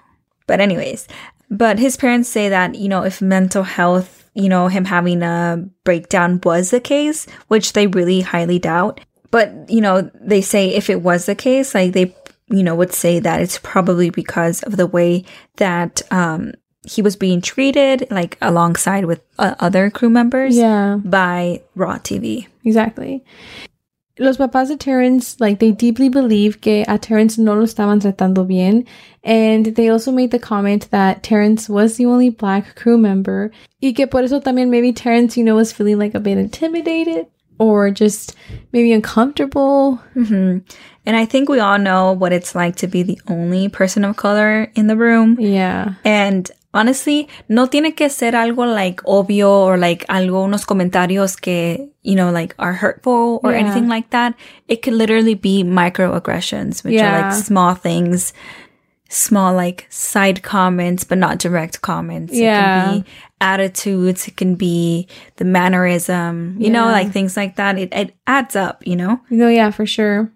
But 0.47 0.61
anyways, 0.61 1.09
but 1.51 1.79
his 1.79 1.97
parents 1.97 2.29
say 2.29 2.49
that, 2.49 2.77
you 2.77 2.89
know, 2.89 3.03
if 3.03 3.21
mental 3.21 3.65
health 3.65 4.16
you 4.37 4.49
know, 4.49 4.69
him 4.69 4.85
having 4.85 5.23
a 5.23 5.65
breakdown 5.85 6.41
was 6.45 6.71
the 6.71 6.81
case, 6.81 7.27
which 7.49 7.73
they 7.73 7.87
really 7.87 8.21
highly 8.21 8.59
doubt. 8.59 9.01
but 9.31 9.51
you 9.69 9.81
know, 9.81 10.09
they 10.21 10.41
say 10.41 10.75
if 10.75 10.89
it 10.89 11.03
was 11.03 11.27
the 11.27 11.35
case, 11.35 11.75
like 11.75 11.93
they 11.93 12.15
you 12.49 12.63
know 12.63 12.77
would 12.77 12.93
say 12.93 13.19
that 13.19 13.41
it's 13.41 13.59
probably 13.59 14.11
because 14.11 14.63
of 14.63 14.77
the 14.77 14.87
way 14.87 15.25
that 15.57 16.01
um 16.13 16.53
he 16.87 17.03
was 17.03 17.17
being 17.17 17.41
treated 17.41 18.07
like 18.11 18.39
alongside 18.41 19.07
with 19.07 19.21
uh, 19.39 19.57
other 19.59 19.91
crew 19.91 20.09
members 20.09 20.57
yeah. 20.57 21.01
by 21.05 21.61
Raw 21.75 21.99
TV. 21.99 22.47
Exactly. 22.65 23.25
Los 24.19 24.39
papás 24.39 24.69
de 24.69 24.77
Terrence, 24.77 25.37
like, 25.41 25.59
they 25.59 25.73
deeply 25.73 26.09
believe 26.09 26.61
que 26.61 26.85
a 26.89 26.99
Terrence 26.99 27.37
no 27.37 27.55
lo 27.55 27.65
estaban 27.65 28.01
tratando 28.01 28.47
bien. 28.47 28.87
And 29.23 29.67
they 29.75 29.91
also 29.91 30.11
made 30.11 30.31
the 30.31 30.39
comment 30.39 30.91
that 30.91 31.23
Terrence 31.23 31.69
was 31.69 31.97
the 31.97 32.07
only 32.07 32.31
black 32.31 32.77
crew 32.77 32.97
member. 32.97 33.51
Y 33.83 33.93
que 33.93 34.07
por 34.07 34.23
eso 34.23 34.41
también 34.41 34.71
maybe 34.71 34.93
Terrence, 34.93 35.37
you 35.37 35.45
know, 35.45 35.57
was 35.57 35.73
feeling 35.73 35.99
like 35.99 36.15
a 36.15 36.21
bit 36.21 36.39
intimidated 36.39 37.27
or 37.59 37.91
just 37.91 38.35
maybe 38.73 38.93
uncomfortable. 38.93 40.01
Mm-hmm. 40.15 40.59
And 41.07 41.17
I 41.17 41.25
think 41.25 41.49
we 41.49 41.61
all 41.61 41.79
know 41.79 42.13
what 42.13 42.33
it's 42.33 42.55
like 42.55 42.77
to 42.77 42.89
be 42.89 43.05
the 43.05 43.21
only 43.29 43.69
person 43.69 44.05
of 44.05 44.17
color 44.17 44.73
in 44.75 44.89
the 44.89 44.97
room. 44.97 45.39
Yeah. 45.41 45.95
And 46.05 46.51
honestly, 46.75 47.29
no 47.49 47.67
tiene 47.67 47.93
que 47.95 48.09
ser 48.09 48.33
algo 48.33 48.67
like 48.67 49.01
obvio 49.05 49.49
or 49.49 49.79
like 49.79 50.05
algo, 50.09 50.45
unos 50.45 50.67
comentarios 50.67 51.41
que, 51.41 51.89
you 52.03 52.17
know, 52.17 52.33
like 52.33 52.57
are 52.59 52.73
hurtful 52.73 53.41
or 53.45 53.53
yeah. 53.53 53.59
anything 53.59 53.89
like 53.89 54.11
that. 54.11 54.35
It 54.67 54.83
could 54.83 54.95
literally 54.95 55.35
be 55.35 55.63
microaggressions, 55.63 56.83
which 56.83 56.95
yeah. 56.95 57.09
are 57.09 57.23
like 57.23 57.33
small 57.45 57.75
things, 57.75 58.33
small 59.09 59.55
like 59.55 59.87
side 59.91 60.43
comments, 60.43 61.05
but 61.05 61.19
not 61.19 61.39
direct 61.39 61.83
comments. 61.83 62.35
Yeah. 62.35 62.51
It 62.51 62.85
can 62.85 63.01
be 63.01 63.09
attitudes. 63.41 64.27
It 64.27 64.37
can 64.37 64.57
be 64.57 65.07
the 65.37 65.45
mannerism, 65.45 66.57
you 66.59 66.67
yeah. 66.67 66.73
know, 66.73 66.87
like 66.87 67.13
things 67.13 67.37
like 67.37 67.57
that. 67.57 67.79
It, 67.79 67.93
it 67.93 68.15
adds 68.27 68.57
up, 68.57 68.85
you 68.85 68.97
know? 68.97 69.21
No, 69.31 69.49
yeah, 69.49 69.71
for 69.71 69.87
sure. 69.87 70.33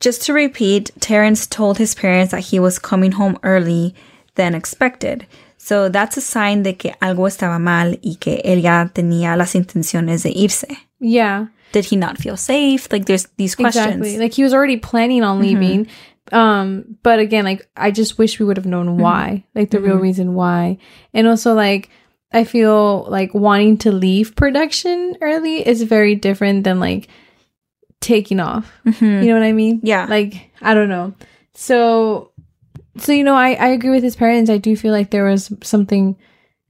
Just 0.00 0.22
to 0.22 0.32
repeat, 0.32 0.90
Terrence 1.00 1.46
told 1.46 1.78
his 1.78 1.94
parents 1.94 2.32
that 2.32 2.40
he 2.40 2.60
was 2.60 2.78
coming 2.78 3.12
home 3.12 3.38
early 3.42 3.94
than 4.34 4.54
expected. 4.54 5.26
So 5.56 5.88
that's 5.88 6.16
a 6.16 6.20
sign 6.20 6.62
de 6.62 6.74
que 6.74 6.92
algo 7.02 7.26
estaba 7.26 7.58
mal 7.58 7.98
y 8.02 8.16
que 8.20 8.40
él 8.44 8.62
ya 8.62 8.88
tenía 8.94 9.36
las 9.36 9.54
intenciones 9.54 10.22
de 10.22 10.30
irse. 10.30 10.76
Yeah. 11.00 11.46
Did 11.72 11.86
he 11.86 11.96
not 11.96 12.18
feel 12.18 12.36
safe? 12.36 12.90
Like 12.92 13.06
there's 13.06 13.26
these 13.36 13.54
questions. 13.54 13.96
Exactly. 13.96 14.18
Like 14.18 14.32
he 14.32 14.44
was 14.44 14.54
already 14.54 14.76
planning 14.76 15.24
on 15.24 15.40
mm-hmm. 15.40 15.60
leaving. 15.60 15.84
Mm-hmm. 15.86 16.36
Um, 16.36 16.98
but 17.02 17.18
again, 17.18 17.44
like 17.44 17.68
I 17.76 17.90
just 17.90 18.18
wish 18.18 18.38
we 18.38 18.46
would 18.46 18.56
have 18.56 18.66
known 18.66 18.86
mm-hmm. 18.86 19.00
why. 19.00 19.44
Like 19.54 19.70
the 19.70 19.78
mm-hmm. 19.78 19.86
real 19.86 19.96
reason 19.96 20.34
why. 20.34 20.78
And 21.12 21.26
also 21.26 21.54
like 21.54 21.90
I 22.32 22.44
feel 22.44 23.04
like 23.08 23.34
wanting 23.34 23.78
to 23.78 23.92
leave 23.92 24.36
production 24.36 25.16
early 25.20 25.66
is 25.66 25.82
very 25.82 26.14
different 26.14 26.64
than 26.64 26.78
like 26.80 27.08
taking 28.00 28.40
off. 28.40 28.70
Mm-hmm. 28.86 29.04
You 29.04 29.28
know 29.28 29.34
what 29.34 29.46
I 29.46 29.52
mean? 29.52 29.80
Yeah. 29.82 30.06
Like 30.06 30.52
I 30.60 30.74
don't 30.74 30.88
know. 30.88 31.14
So 31.54 32.32
so 32.98 33.12
you 33.12 33.24
know 33.24 33.34
I, 33.34 33.54
I 33.54 33.68
agree 33.68 33.90
with 33.90 34.02
his 34.02 34.16
parents 34.16 34.50
i 34.50 34.58
do 34.58 34.76
feel 34.76 34.92
like 34.92 35.10
there 35.10 35.24
was 35.24 35.52
something 35.62 36.16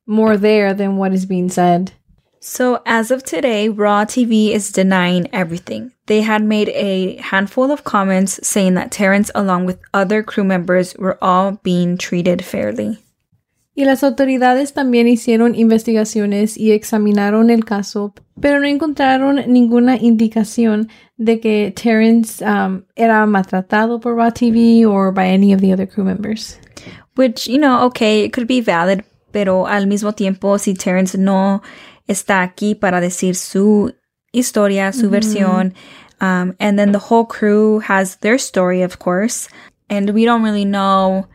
more 0.07 0.37
there 0.37 0.75
than 0.75 0.97
what 0.97 1.13
is 1.13 1.27
being 1.27 1.49
said 1.49 1.93
so 2.41 2.83
as 2.87 3.11
of 3.11 3.23
today 3.23 3.69
raw 3.69 4.05
tv 4.05 4.51
is 4.51 4.73
denying 4.73 5.29
everything 5.33 5.93
they 6.07 6.23
had 6.23 6.43
made 6.43 6.69
a 6.71 7.17
handful 7.17 7.71
of 7.71 7.85
comments 7.85 8.47
saying 8.47 8.75
that 8.75 8.91
terrence 8.93 9.31
along 9.35 9.67
with 9.67 9.81
other 9.93 10.23
crew 10.23 10.45
members 10.45 10.95
were 10.97 11.19
all 11.23 11.53
being 11.63 11.97
treated 11.97 12.45
fairly 12.45 12.99
Y 13.79 13.85
las 13.85 14.03
autoridades 14.05 14.73
también 14.73 15.07
hicieron 15.07 15.55
investigaciones 15.55 16.57
y 16.57 16.73
examinaron 16.73 17.51
el 17.51 17.67
caso, 17.67 18.15
pero 18.41 18.59
no 18.59 18.67
encontraron 18.67 19.43
ninguna 19.49 19.99
indicación 19.99 20.89
de 21.19 21.39
que 21.39 21.73
Terrence 21.73 22.43
um, 22.43 22.85
era 22.97 23.27
maltratado 23.27 24.01
por 24.01 24.15
Raw 24.15 24.31
TV 24.31 24.87
or 24.87 25.13
by 25.13 25.27
any 25.27 25.53
of 25.53 25.61
the 25.61 25.73
other 25.73 25.87
crew 25.87 26.05
members. 26.05 26.59
Which, 27.15 27.49
you 27.49 27.59
know, 27.59 27.85
okay, 27.87 28.25
it 28.25 28.33
could 28.33 28.47
be 28.47 28.61
valid, 28.61 29.03
pero 29.33 29.67
al 29.67 29.87
mismo 29.87 30.15
tiempo, 30.15 30.59
si 30.59 30.75
Terrence 30.75 31.17
no 31.17 31.63
está 32.07 32.43
aquí 32.43 32.79
para 32.79 33.01
decir 33.01 33.35
su 33.35 33.93
historia, 34.33 34.93
su 34.93 35.07
mm 35.07 35.09
-hmm. 35.09 35.11
versión, 35.11 35.73
um, 36.21 36.55
and 36.61 36.79
then 36.79 36.93
the 36.93 36.99
whole 36.99 37.25
crew 37.25 37.81
has 37.81 38.17
their 38.17 38.39
story, 38.39 38.83
of 38.83 38.99
course, 38.99 39.49
and 39.89 40.11
we 40.11 40.25
don't 40.25 40.43
really 40.43 40.65
know 40.65 41.27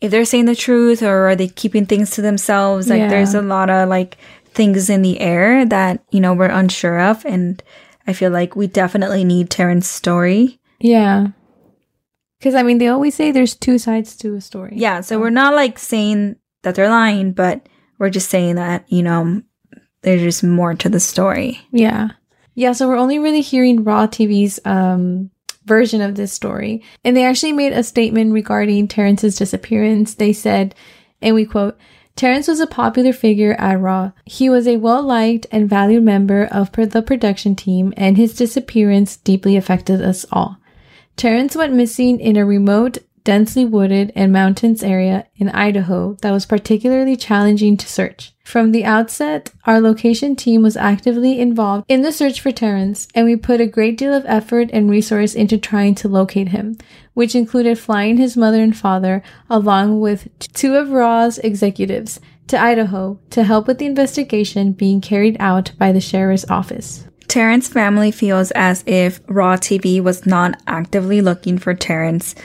if 0.00 0.10
they're 0.10 0.24
saying 0.24 0.46
the 0.46 0.54
truth 0.54 1.02
or 1.02 1.28
are 1.28 1.36
they 1.36 1.48
keeping 1.48 1.86
things 1.86 2.10
to 2.10 2.22
themselves. 2.22 2.88
Like 2.88 3.00
yeah. 3.00 3.08
there's 3.08 3.34
a 3.34 3.42
lot 3.42 3.70
of 3.70 3.88
like 3.88 4.18
things 4.54 4.90
in 4.90 5.02
the 5.02 5.20
air 5.20 5.64
that, 5.66 6.04
you 6.10 6.20
know, 6.20 6.34
we're 6.34 6.46
unsure 6.46 7.00
of. 7.00 7.24
And 7.24 7.62
I 8.06 8.12
feel 8.12 8.30
like 8.30 8.56
we 8.56 8.66
definitely 8.66 9.24
need 9.24 9.50
Terrence's 9.50 9.90
story. 9.90 10.60
Yeah. 10.80 11.28
Because 12.38 12.54
I 12.54 12.62
mean, 12.62 12.78
they 12.78 12.88
always 12.88 13.14
say 13.14 13.30
there's 13.30 13.54
two 13.54 13.78
sides 13.78 14.16
to 14.18 14.34
a 14.34 14.40
story. 14.40 14.74
Yeah. 14.76 15.00
So 15.00 15.18
we're 15.18 15.30
not 15.30 15.54
like 15.54 15.78
saying 15.78 16.36
that 16.62 16.74
they're 16.74 16.90
lying, 16.90 17.32
but 17.32 17.68
we're 17.98 18.10
just 18.10 18.28
saying 18.28 18.56
that, 18.56 18.84
you 18.90 19.02
know, 19.02 19.42
there's 20.02 20.22
just 20.22 20.44
more 20.44 20.74
to 20.74 20.88
the 20.88 21.00
story. 21.00 21.60
Yeah. 21.72 22.10
Yeah. 22.54 22.72
So 22.72 22.88
we're 22.88 22.96
only 22.96 23.18
really 23.18 23.40
hearing 23.40 23.84
Raw 23.84 24.06
TV's 24.06 24.60
um, 24.64 25.30
version 25.64 26.00
of 26.00 26.14
this 26.14 26.32
story. 26.32 26.82
And 27.04 27.16
they 27.16 27.24
actually 27.24 27.52
made 27.52 27.72
a 27.72 27.82
statement 27.82 28.32
regarding 28.32 28.88
Terrence's 28.88 29.36
disappearance. 29.36 30.14
They 30.14 30.32
said, 30.32 30.74
and 31.20 31.34
we 31.34 31.44
quote, 31.44 31.78
Terrence 32.16 32.48
was 32.48 32.60
a 32.60 32.66
popular 32.66 33.12
figure 33.12 33.52
at 33.58 33.78
Raw. 33.78 34.12
He 34.24 34.48
was 34.48 34.66
a 34.66 34.78
well 34.78 35.02
liked 35.02 35.46
and 35.52 35.68
valued 35.68 36.02
member 36.02 36.46
of 36.46 36.72
the 36.72 37.02
production 37.02 37.54
team, 37.54 37.92
and 37.96 38.16
his 38.16 38.34
disappearance 38.34 39.18
deeply 39.18 39.54
affected 39.54 40.00
us 40.00 40.24
all. 40.32 40.56
Terrence 41.16 41.54
went 41.54 41.74
missing 41.74 42.18
in 42.18 42.36
a 42.36 42.46
remote, 42.46 42.98
densely 43.26 43.64
wooded 43.64 44.12
and 44.14 44.32
mountains 44.32 44.84
area 44.84 45.26
in 45.36 45.48
Idaho 45.48 46.16
that 46.22 46.30
was 46.30 46.46
particularly 46.46 47.16
challenging 47.16 47.76
to 47.76 47.88
search. 47.88 48.32
From 48.44 48.70
the 48.70 48.84
outset, 48.84 49.50
our 49.64 49.80
location 49.80 50.36
team 50.36 50.62
was 50.62 50.76
actively 50.76 51.40
involved 51.40 51.84
in 51.88 52.02
the 52.02 52.12
search 52.12 52.40
for 52.40 52.52
Terrence, 52.52 53.08
and 53.16 53.26
we 53.26 53.34
put 53.34 53.60
a 53.60 53.66
great 53.66 53.98
deal 53.98 54.14
of 54.14 54.24
effort 54.26 54.70
and 54.72 54.88
resource 54.88 55.34
into 55.34 55.58
trying 55.58 55.96
to 55.96 56.08
locate 56.08 56.50
him, 56.50 56.78
which 57.14 57.34
included 57.34 57.80
flying 57.80 58.16
his 58.16 58.36
mother 58.36 58.62
and 58.62 58.76
father, 58.76 59.24
along 59.50 60.00
with 60.00 60.28
two 60.38 60.76
of 60.76 60.90
Raw's 60.90 61.38
executives, 61.38 62.20
to 62.46 62.56
Idaho 62.56 63.18
to 63.30 63.42
help 63.42 63.66
with 63.66 63.78
the 63.78 63.86
investigation 63.86 64.70
being 64.70 65.00
carried 65.00 65.36
out 65.40 65.72
by 65.78 65.90
the 65.90 66.00
sheriff's 66.00 66.48
office. 66.48 67.08
Terrence's 67.26 67.72
family 67.72 68.12
feels 68.12 68.52
as 68.52 68.84
if 68.86 69.20
Raw 69.26 69.56
TV 69.56 70.00
was 70.00 70.26
not 70.26 70.62
actively 70.68 71.20
looking 71.20 71.58
for 71.58 71.74
Terrence, 71.74 72.36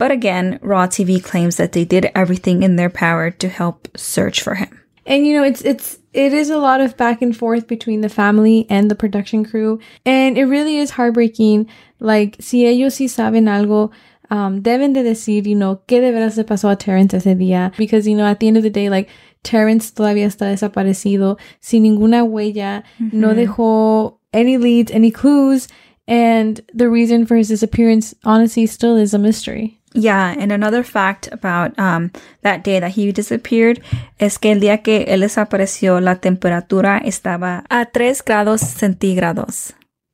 but 0.00 0.10
again, 0.10 0.58
Raw 0.62 0.86
TV 0.86 1.22
claims 1.22 1.56
that 1.56 1.72
they 1.72 1.84
did 1.84 2.10
everything 2.14 2.62
in 2.62 2.76
their 2.76 2.88
power 2.88 3.30
to 3.32 3.48
help 3.50 3.86
search 3.94 4.40
for 4.40 4.54
him. 4.54 4.80
And 5.04 5.26
you 5.26 5.34
know, 5.36 5.44
it's 5.44 5.60
it's 5.60 5.98
it 6.14 6.32
is 6.32 6.48
a 6.48 6.56
lot 6.56 6.80
of 6.80 6.96
back 6.96 7.20
and 7.20 7.36
forth 7.36 7.66
between 7.66 8.00
the 8.00 8.08
family 8.08 8.66
and 8.70 8.90
the 8.90 8.94
production 8.94 9.44
crew, 9.44 9.78
and 10.06 10.38
it 10.38 10.46
really 10.46 10.78
is 10.78 10.92
heartbreaking. 10.92 11.68
Like, 11.98 12.36
si 12.40 12.64
ellos 12.64 12.94
sí 12.94 13.10
saben 13.10 13.44
algo, 13.44 13.92
um, 14.30 14.62
deben 14.62 14.94
de 14.94 15.02
decir, 15.02 15.46
you 15.46 15.54
know, 15.54 15.82
qué 15.86 16.00
de 16.00 16.12
veras 16.12 16.38
le 16.38 16.44
pasó 16.44 16.72
a 16.72 16.76
Terrence 16.76 17.12
ese 17.12 17.36
día. 17.36 17.76
Because, 17.76 18.08
you 18.08 18.16
know, 18.16 18.24
at 18.24 18.40
the 18.40 18.48
end 18.48 18.56
of 18.56 18.62
the 18.62 18.70
day, 18.70 18.88
like, 18.88 19.10
Terrence 19.42 19.90
todavía 19.90 20.24
está 20.24 20.46
desaparecido, 20.46 21.38
sin 21.60 21.82
ninguna 21.82 22.24
huella, 22.24 22.84
mm-hmm. 22.98 23.20
no 23.20 23.34
dejó 23.34 24.18
any 24.32 24.56
leads, 24.56 24.90
any 24.92 25.10
clues, 25.10 25.68
and 26.10 26.60
the 26.74 26.90
reason 26.90 27.24
for 27.24 27.36
his 27.36 27.48
disappearance, 27.48 28.14
honestly, 28.24 28.66
still 28.66 28.96
is 28.96 29.14
a 29.14 29.18
mystery. 29.18 29.78
Yeah, 29.94 30.34
and 30.36 30.50
another 30.50 30.82
fact 30.82 31.28
about 31.30 31.78
um, 31.78 32.10
that 32.42 32.64
day 32.64 32.80
that 32.80 32.90
he 32.90 33.12
disappeared 33.12 33.80
es 34.18 34.36
que 34.36 34.50
el 34.50 34.60
día 34.60 34.82
que 34.82 35.04
él 35.06 35.20
desapareció, 35.20 36.00
la 36.00 36.16
temperatura 36.16 37.00
estaba 37.04 37.64
a 37.70 37.86
3 37.86 38.22
grados 38.24 38.60
centígrados. 38.60 39.72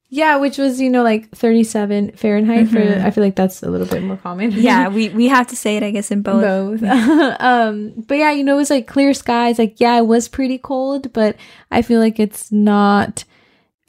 Yeah, 0.09 0.37
which 0.37 0.59
was, 0.59 0.81
you 0.81 0.91
know, 0.91 1.03
like 1.03 1.31
37 1.31 2.13
Fahrenheit. 2.13 2.67
Mm-hmm. 2.67 3.01
For 3.01 3.07
I 3.07 3.11
feel 3.11 3.25
like 3.25 3.35
that's 3.35 3.63
a 3.63 3.71
little 3.71 3.87
bit 3.87 4.03
more 4.03 4.19
common. 4.19 4.53
yeah, 4.53 4.89
we, 4.95 5.09
we 5.09 5.29
have 5.29 5.47
to 5.49 5.57
say 5.57 5.79
it, 5.79 5.83
I 5.83 5.91
guess, 5.91 6.11
in 6.11 6.21
both. 6.23 6.43
Both. 6.43 6.83
um, 7.41 7.95
but 8.07 8.17
yeah, 8.19 8.33
you 8.33 8.45
know, 8.45 8.55
it 8.55 8.59
was 8.59 8.71
like 8.71 8.87
clear 8.87 9.15
skies. 9.15 9.59
Like, 9.59 9.81
yeah, 9.81 9.97
it 9.99 10.07
was 10.07 10.29
pretty 10.29 10.59
cold, 10.59 11.13
but 11.15 11.37
I 11.71 11.81
feel 11.83 12.01
like 12.01 12.21
it's 12.21 12.53
not, 12.53 13.25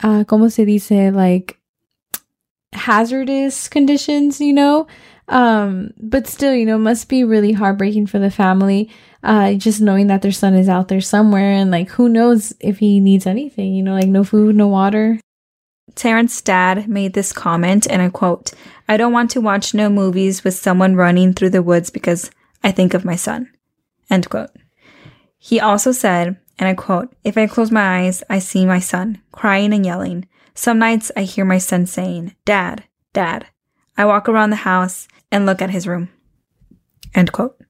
uh, 0.02 0.24
como 0.24 0.48
se 0.48 0.66
dice, 0.66 1.14
like 1.14 1.58
hazardous 2.78 3.68
conditions, 3.68 4.40
you 4.40 4.54
know? 4.54 4.88
Um, 5.28 5.92
but 6.00 6.28
still, 6.28 6.54
you 6.54 6.66
know, 6.66 6.78
must 6.78 7.10
be 7.10 7.24
really 7.24 7.52
heartbreaking 7.52 8.08
for 8.08 8.20
the 8.20 8.32
family. 8.32 8.90
Uh, 9.24 9.56
just 9.56 9.82
knowing 9.82 10.08
that 10.08 10.22
their 10.22 10.32
son 10.32 10.54
is 10.54 10.70
out 10.70 10.88
there 10.88 11.02
somewhere 11.02 11.52
and 11.52 11.70
like 11.70 11.90
who 11.90 12.08
knows 12.08 12.54
if 12.62 12.78
he 12.78 13.00
needs 13.00 13.26
anything, 13.26 13.74
you 13.74 13.84
know, 13.84 13.96
like 13.96 14.08
no 14.08 14.24
food, 14.24 14.56
no 14.56 14.68
water. 14.68 15.20
Terrence's 15.96 16.42
dad 16.42 16.88
made 16.88 17.14
this 17.14 17.34
comment, 17.34 17.88
and 17.90 18.02
I 18.02 18.10
quote, 18.10 18.54
I 18.88 18.98
don't 18.98 19.14
want 19.14 19.32
to 19.32 19.42
watch 19.42 19.74
no 19.74 19.90
movies 19.90 20.44
with 20.44 20.54
someone 20.54 20.96
running 20.96 21.34
through 21.34 21.50
the 21.50 21.64
woods 21.64 21.90
because 21.90 22.30
I 22.64 22.72
think 22.72 22.94
of 22.94 23.04
my 23.04 23.16
son. 23.16 23.52
End 24.10 24.30
quote. 24.30 24.52
He 25.40 25.60
also 25.60 25.92
said, 25.92 26.38
and 26.60 26.70
I 26.70 26.74
quote, 26.74 27.14
If 27.24 27.38
I 27.38 27.48
close 27.48 27.72
my 27.72 28.00
eyes, 28.00 28.24
I 28.30 28.40
see 28.40 28.66
my 28.66 28.80
son 28.80 29.22
crying 29.32 29.74
and 29.74 29.86
yelling. 29.86 30.28
Some 30.58 30.80
nights 30.80 31.12
I 31.16 31.22
hear 31.22 31.46
my 31.46 31.60
son 31.60 31.86
saying, 31.86 32.36
Dad, 32.44 32.84
Dad. 33.14 33.46
I 33.96 34.06
walk 34.06 34.28
around 34.28 34.50
the 34.50 34.56
house 34.56 35.08
and 35.32 35.46
look 35.46 35.62
at 35.62 35.70
his 35.70 35.88
room. 35.88 36.10
End 37.14 37.32
quote. 37.32 37.62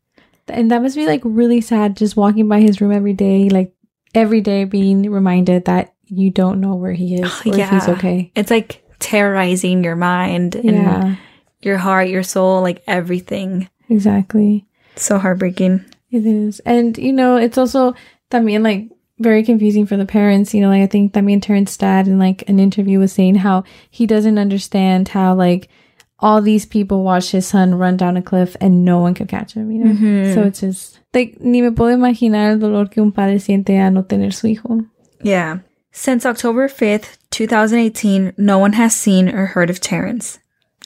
And 0.47 0.71
that 0.71 0.81
must 0.81 0.95
be 0.95 1.05
like 1.05 1.19
really 1.25 1.59
sad 1.59 1.97
just 1.97 2.15
walking 2.15 2.47
by 2.47 2.61
his 2.61 2.79
room 2.79 2.93
every 2.93 3.11
day, 3.11 3.49
like 3.49 3.73
every 4.15 4.39
day 4.39 4.63
being 4.63 5.11
reminded 5.11 5.65
that 5.65 5.95
you 6.05 6.31
don't 6.31 6.61
know 6.61 6.75
where 6.75 6.93
he 6.93 7.15
is 7.15 7.29
oh, 7.45 7.51
or 7.51 7.57
yeah. 7.57 7.65
if 7.65 7.71
he's 7.71 7.89
okay. 7.97 8.31
It's 8.35 8.49
like 8.49 8.85
terrorizing 8.99 9.83
your 9.83 9.97
mind 9.97 10.55
and 10.55 10.65
yeah. 10.65 11.15
your 11.59 11.77
heart, 11.77 12.07
your 12.07 12.23
soul, 12.23 12.61
like 12.61 12.83
everything. 12.87 13.69
Exactly. 13.89 14.65
So 14.95 15.17
heartbreaking. 15.17 15.83
It 16.09 16.25
is. 16.25 16.61
And 16.61 16.97
you 16.97 17.11
know, 17.11 17.35
it's 17.35 17.57
also 17.57 17.95
I 18.31 18.39
mean, 18.39 18.63
like 18.63 18.89
very 19.19 19.43
confusing 19.43 19.85
for 19.85 19.97
the 19.97 20.05
parents. 20.05 20.53
You 20.53 20.61
know, 20.61 20.69
like 20.69 20.83
I 20.83 20.87
think 20.87 21.13
también 21.13 21.41
Terrence 21.41 21.75
dad 21.77 22.07
in 22.07 22.19
like 22.19 22.47
an 22.47 22.59
interview 22.59 22.99
was 22.99 23.13
saying 23.13 23.35
how 23.35 23.63
he 23.89 24.05
doesn't 24.05 24.37
understand 24.37 25.09
how 25.09 25.35
like 25.35 25.69
all 26.19 26.41
these 26.41 26.65
people 26.65 27.03
watched 27.03 27.31
his 27.31 27.47
son 27.47 27.75
run 27.75 27.97
down 27.97 28.17
a 28.17 28.21
cliff 28.21 28.55
and 28.59 28.83
no 28.83 28.99
one 28.99 29.13
could 29.13 29.27
catch 29.27 29.53
him, 29.53 29.71
you 29.71 29.83
know? 29.83 29.91
Mm-hmm. 29.91 30.33
So 30.33 30.43
it's 30.43 30.61
just 30.61 30.99
like 31.13 31.39
ni 31.39 31.61
me 31.61 31.69
puedo 31.69 31.95
imaginar 31.95 32.51
el 32.51 32.59
dolor 32.59 32.89
que 32.89 33.01
un 33.01 33.11
padre 33.11 33.35
siente 33.35 33.77
a 33.77 33.91
no 33.91 34.03
tener 34.03 34.33
su 34.33 34.47
hijo. 34.47 34.85
Yeah. 35.21 35.59
Since 35.91 36.27
October 36.27 36.67
5th, 36.67 37.17
2018, 37.31 38.33
no 38.37 38.59
one 38.59 38.73
has 38.73 38.95
seen 38.95 39.29
or 39.29 39.47
heard 39.47 39.71
of 39.71 39.81
Terrence. 39.81 40.37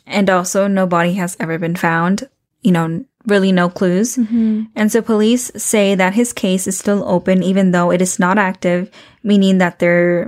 And 0.08 0.30
also, 0.30 0.68
no 0.68 0.88
body 0.88 1.14
has 1.16 1.36
ever 1.40 1.60
been 1.60 1.76
found. 1.76 2.30
You 2.62 2.72
know, 2.72 3.06
really 3.26 3.52
no 3.52 3.70
clues. 3.70 4.18
Mm-hmm. 4.18 4.64
And 4.76 4.92
so 4.92 5.02
police 5.02 5.52
say 5.56 5.96
that 5.96 6.14
his 6.14 6.34
case 6.34 6.68
is 6.68 6.78
still 6.78 7.04
open 7.08 7.44
even 7.44 7.72
though 7.72 7.92
it 7.92 8.02
is 8.02 8.20
not 8.20 8.38
active, 8.38 8.90
meaning 9.24 9.60
that 9.60 9.80
they 9.80 10.26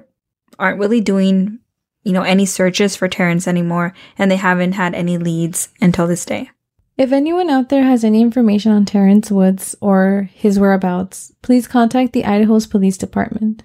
aren't 0.60 0.80
really 0.80 1.02
doing, 1.02 1.60
you 2.04 2.12
know, 2.14 2.24
any 2.24 2.46
searches 2.46 2.96
for 2.96 3.08
Terrence 3.08 3.48
anymore 3.48 3.94
and 4.18 4.30
they 4.30 4.36
haven't 4.36 4.74
had 4.74 4.94
any 4.94 5.18
leads 5.18 5.70
until 5.82 6.08
this 6.08 6.26
day. 6.26 6.50
If 6.96 7.12
anyone 7.12 7.50
out 7.50 7.70
there 7.70 7.84
has 7.84 8.04
any 8.04 8.22
information 8.22 8.72
on 8.72 8.86
Terrence 8.86 9.32
Woods 9.32 9.76
or 9.82 10.30
his 10.34 10.60
whereabouts, 10.60 11.34
please 11.42 11.68
contact 11.68 12.14
the 12.14 12.26
Idaho's 12.26 12.68
Police 12.68 12.98
Department. 12.98 13.64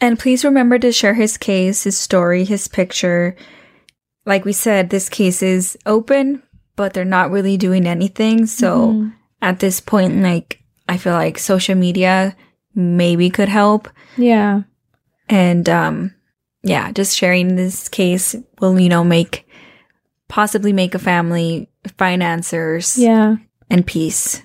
And 0.00 0.18
please 0.18 0.44
remember 0.44 0.78
to 0.78 0.92
share 0.92 1.14
his 1.14 1.36
case, 1.36 1.82
his 1.82 1.98
story, 1.98 2.44
his 2.44 2.68
picture. 2.68 3.34
Like 4.24 4.44
we 4.44 4.52
said, 4.52 4.90
this 4.90 5.08
case 5.08 5.42
is 5.42 5.76
open, 5.84 6.42
but 6.78 6.94
they're 6.94 7.04
not 7.04 7.30
really 7.30 7.58
doing 7.58 7.86
anything. 7.86 8.46
So 8.46 8.92
mm-hmm. 8.92 9.08
at 9.42 9.58
this 9.58 9.80
point, 9.80 10.22
like, 10.22 10.62
I 10.88 10.96
feel 10.96 11.12
like 11.12 11.38
social 11.38 11.74
media 11.74 12.36
maybe 12.74 13.28
could 13.28 13.50
help. 13.50 13.90
Yeah. 14.16 14.62
And, 15.28 15.68
um, 15.68 16.14
yeah, 16.62 16.92
just 16.92 17.16
sharing 17.16 17.56
this 17.56 17.88
case 17.88 18.36
will, 18.60 18.78
you 18.78 18.88
know, 18.88 19.04
make 19.04 19.46
possibly 20.28 20.72
make 20.72 20.94
a 20.94 20.98
family, 20.98 21.68
find 21.98 22.22
answers. 22.22 22.96
Yeah. 22.96 23.36
And 23.68 23.86
peace. 23.86 24.42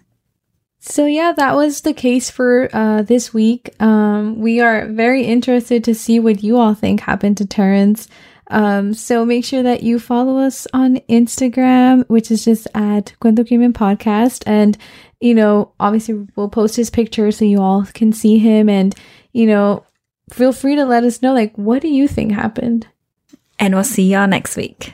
So 0.79 1.05
yeah, 1.05 1.31
that 1.37 1.55
was 1.55 1.81
the 1.81 1.93
case 1.93 2.29
for 2.29 2.69
uh, 2.73 3.03
this 3.03 3.33
week. 3.33 3.69
Um, 3.79 4.39
we 4.39 4.59
are 4.59 4.87
very 4.87 5.23
interested 5.23 5.83
to 5.85 5.95
see 5.95 6.19
what 6.19 6.43
you 6.43 6.57
all 6.57 6.73
think 6.73 6.99
happened 6.99 7.37
to 7.37 7.45
Terrence. 7.45 8.09
Um, 8.53 8.93
so 8.93 9.25
make 9.25 9.43
sure 9.43 9.63
that 9.63 9.81
you 9.81 9.97
follow 9.97 10.37
us 10.37 10.67
on 10.73 10.97
Instagram, 11.09 12.07
which 12.07 12.29
is 12.29 12.45
just 12.45 12.67
at 12.75 13.13
Cuento 13.19 13.45
Crimen 13.47 13.73
Podcast. 13.73 14.43
And, 14.45 14.77
you 15.19 15.33
know, 15.33 15.73
obviously 15.79 16.27
we'll 16.35 16.49
post 16.49 16.75
his 16.75 16.91
picture 16.91 17.31
so 17.31 17.45
you 17.45 17.59
all 17.59 17.83
can 17.83 18.13
see 18.13 18.37
him. 18.37 18.69
And, 18.69 18.93
you 19.31 19.47
know, 19.47 19.83
feel 20.31 20.53
free 20.53 20.75
to 20.75 20.85
let 20.85 21.03
us 21.03 21.21
know, 21.21 21.33
like, 21.33 21.57
what 21.57 21.81
do 21.81 21.87
you 21.87 22.07
think 22.07 22.31
happened? 22.31 22.87
And 23.57 23.73
we'll 23.73 23.83
see 23.83 24.11
y'all 24.11 24.27
next 24.27 24.55
week. 24.55 24.93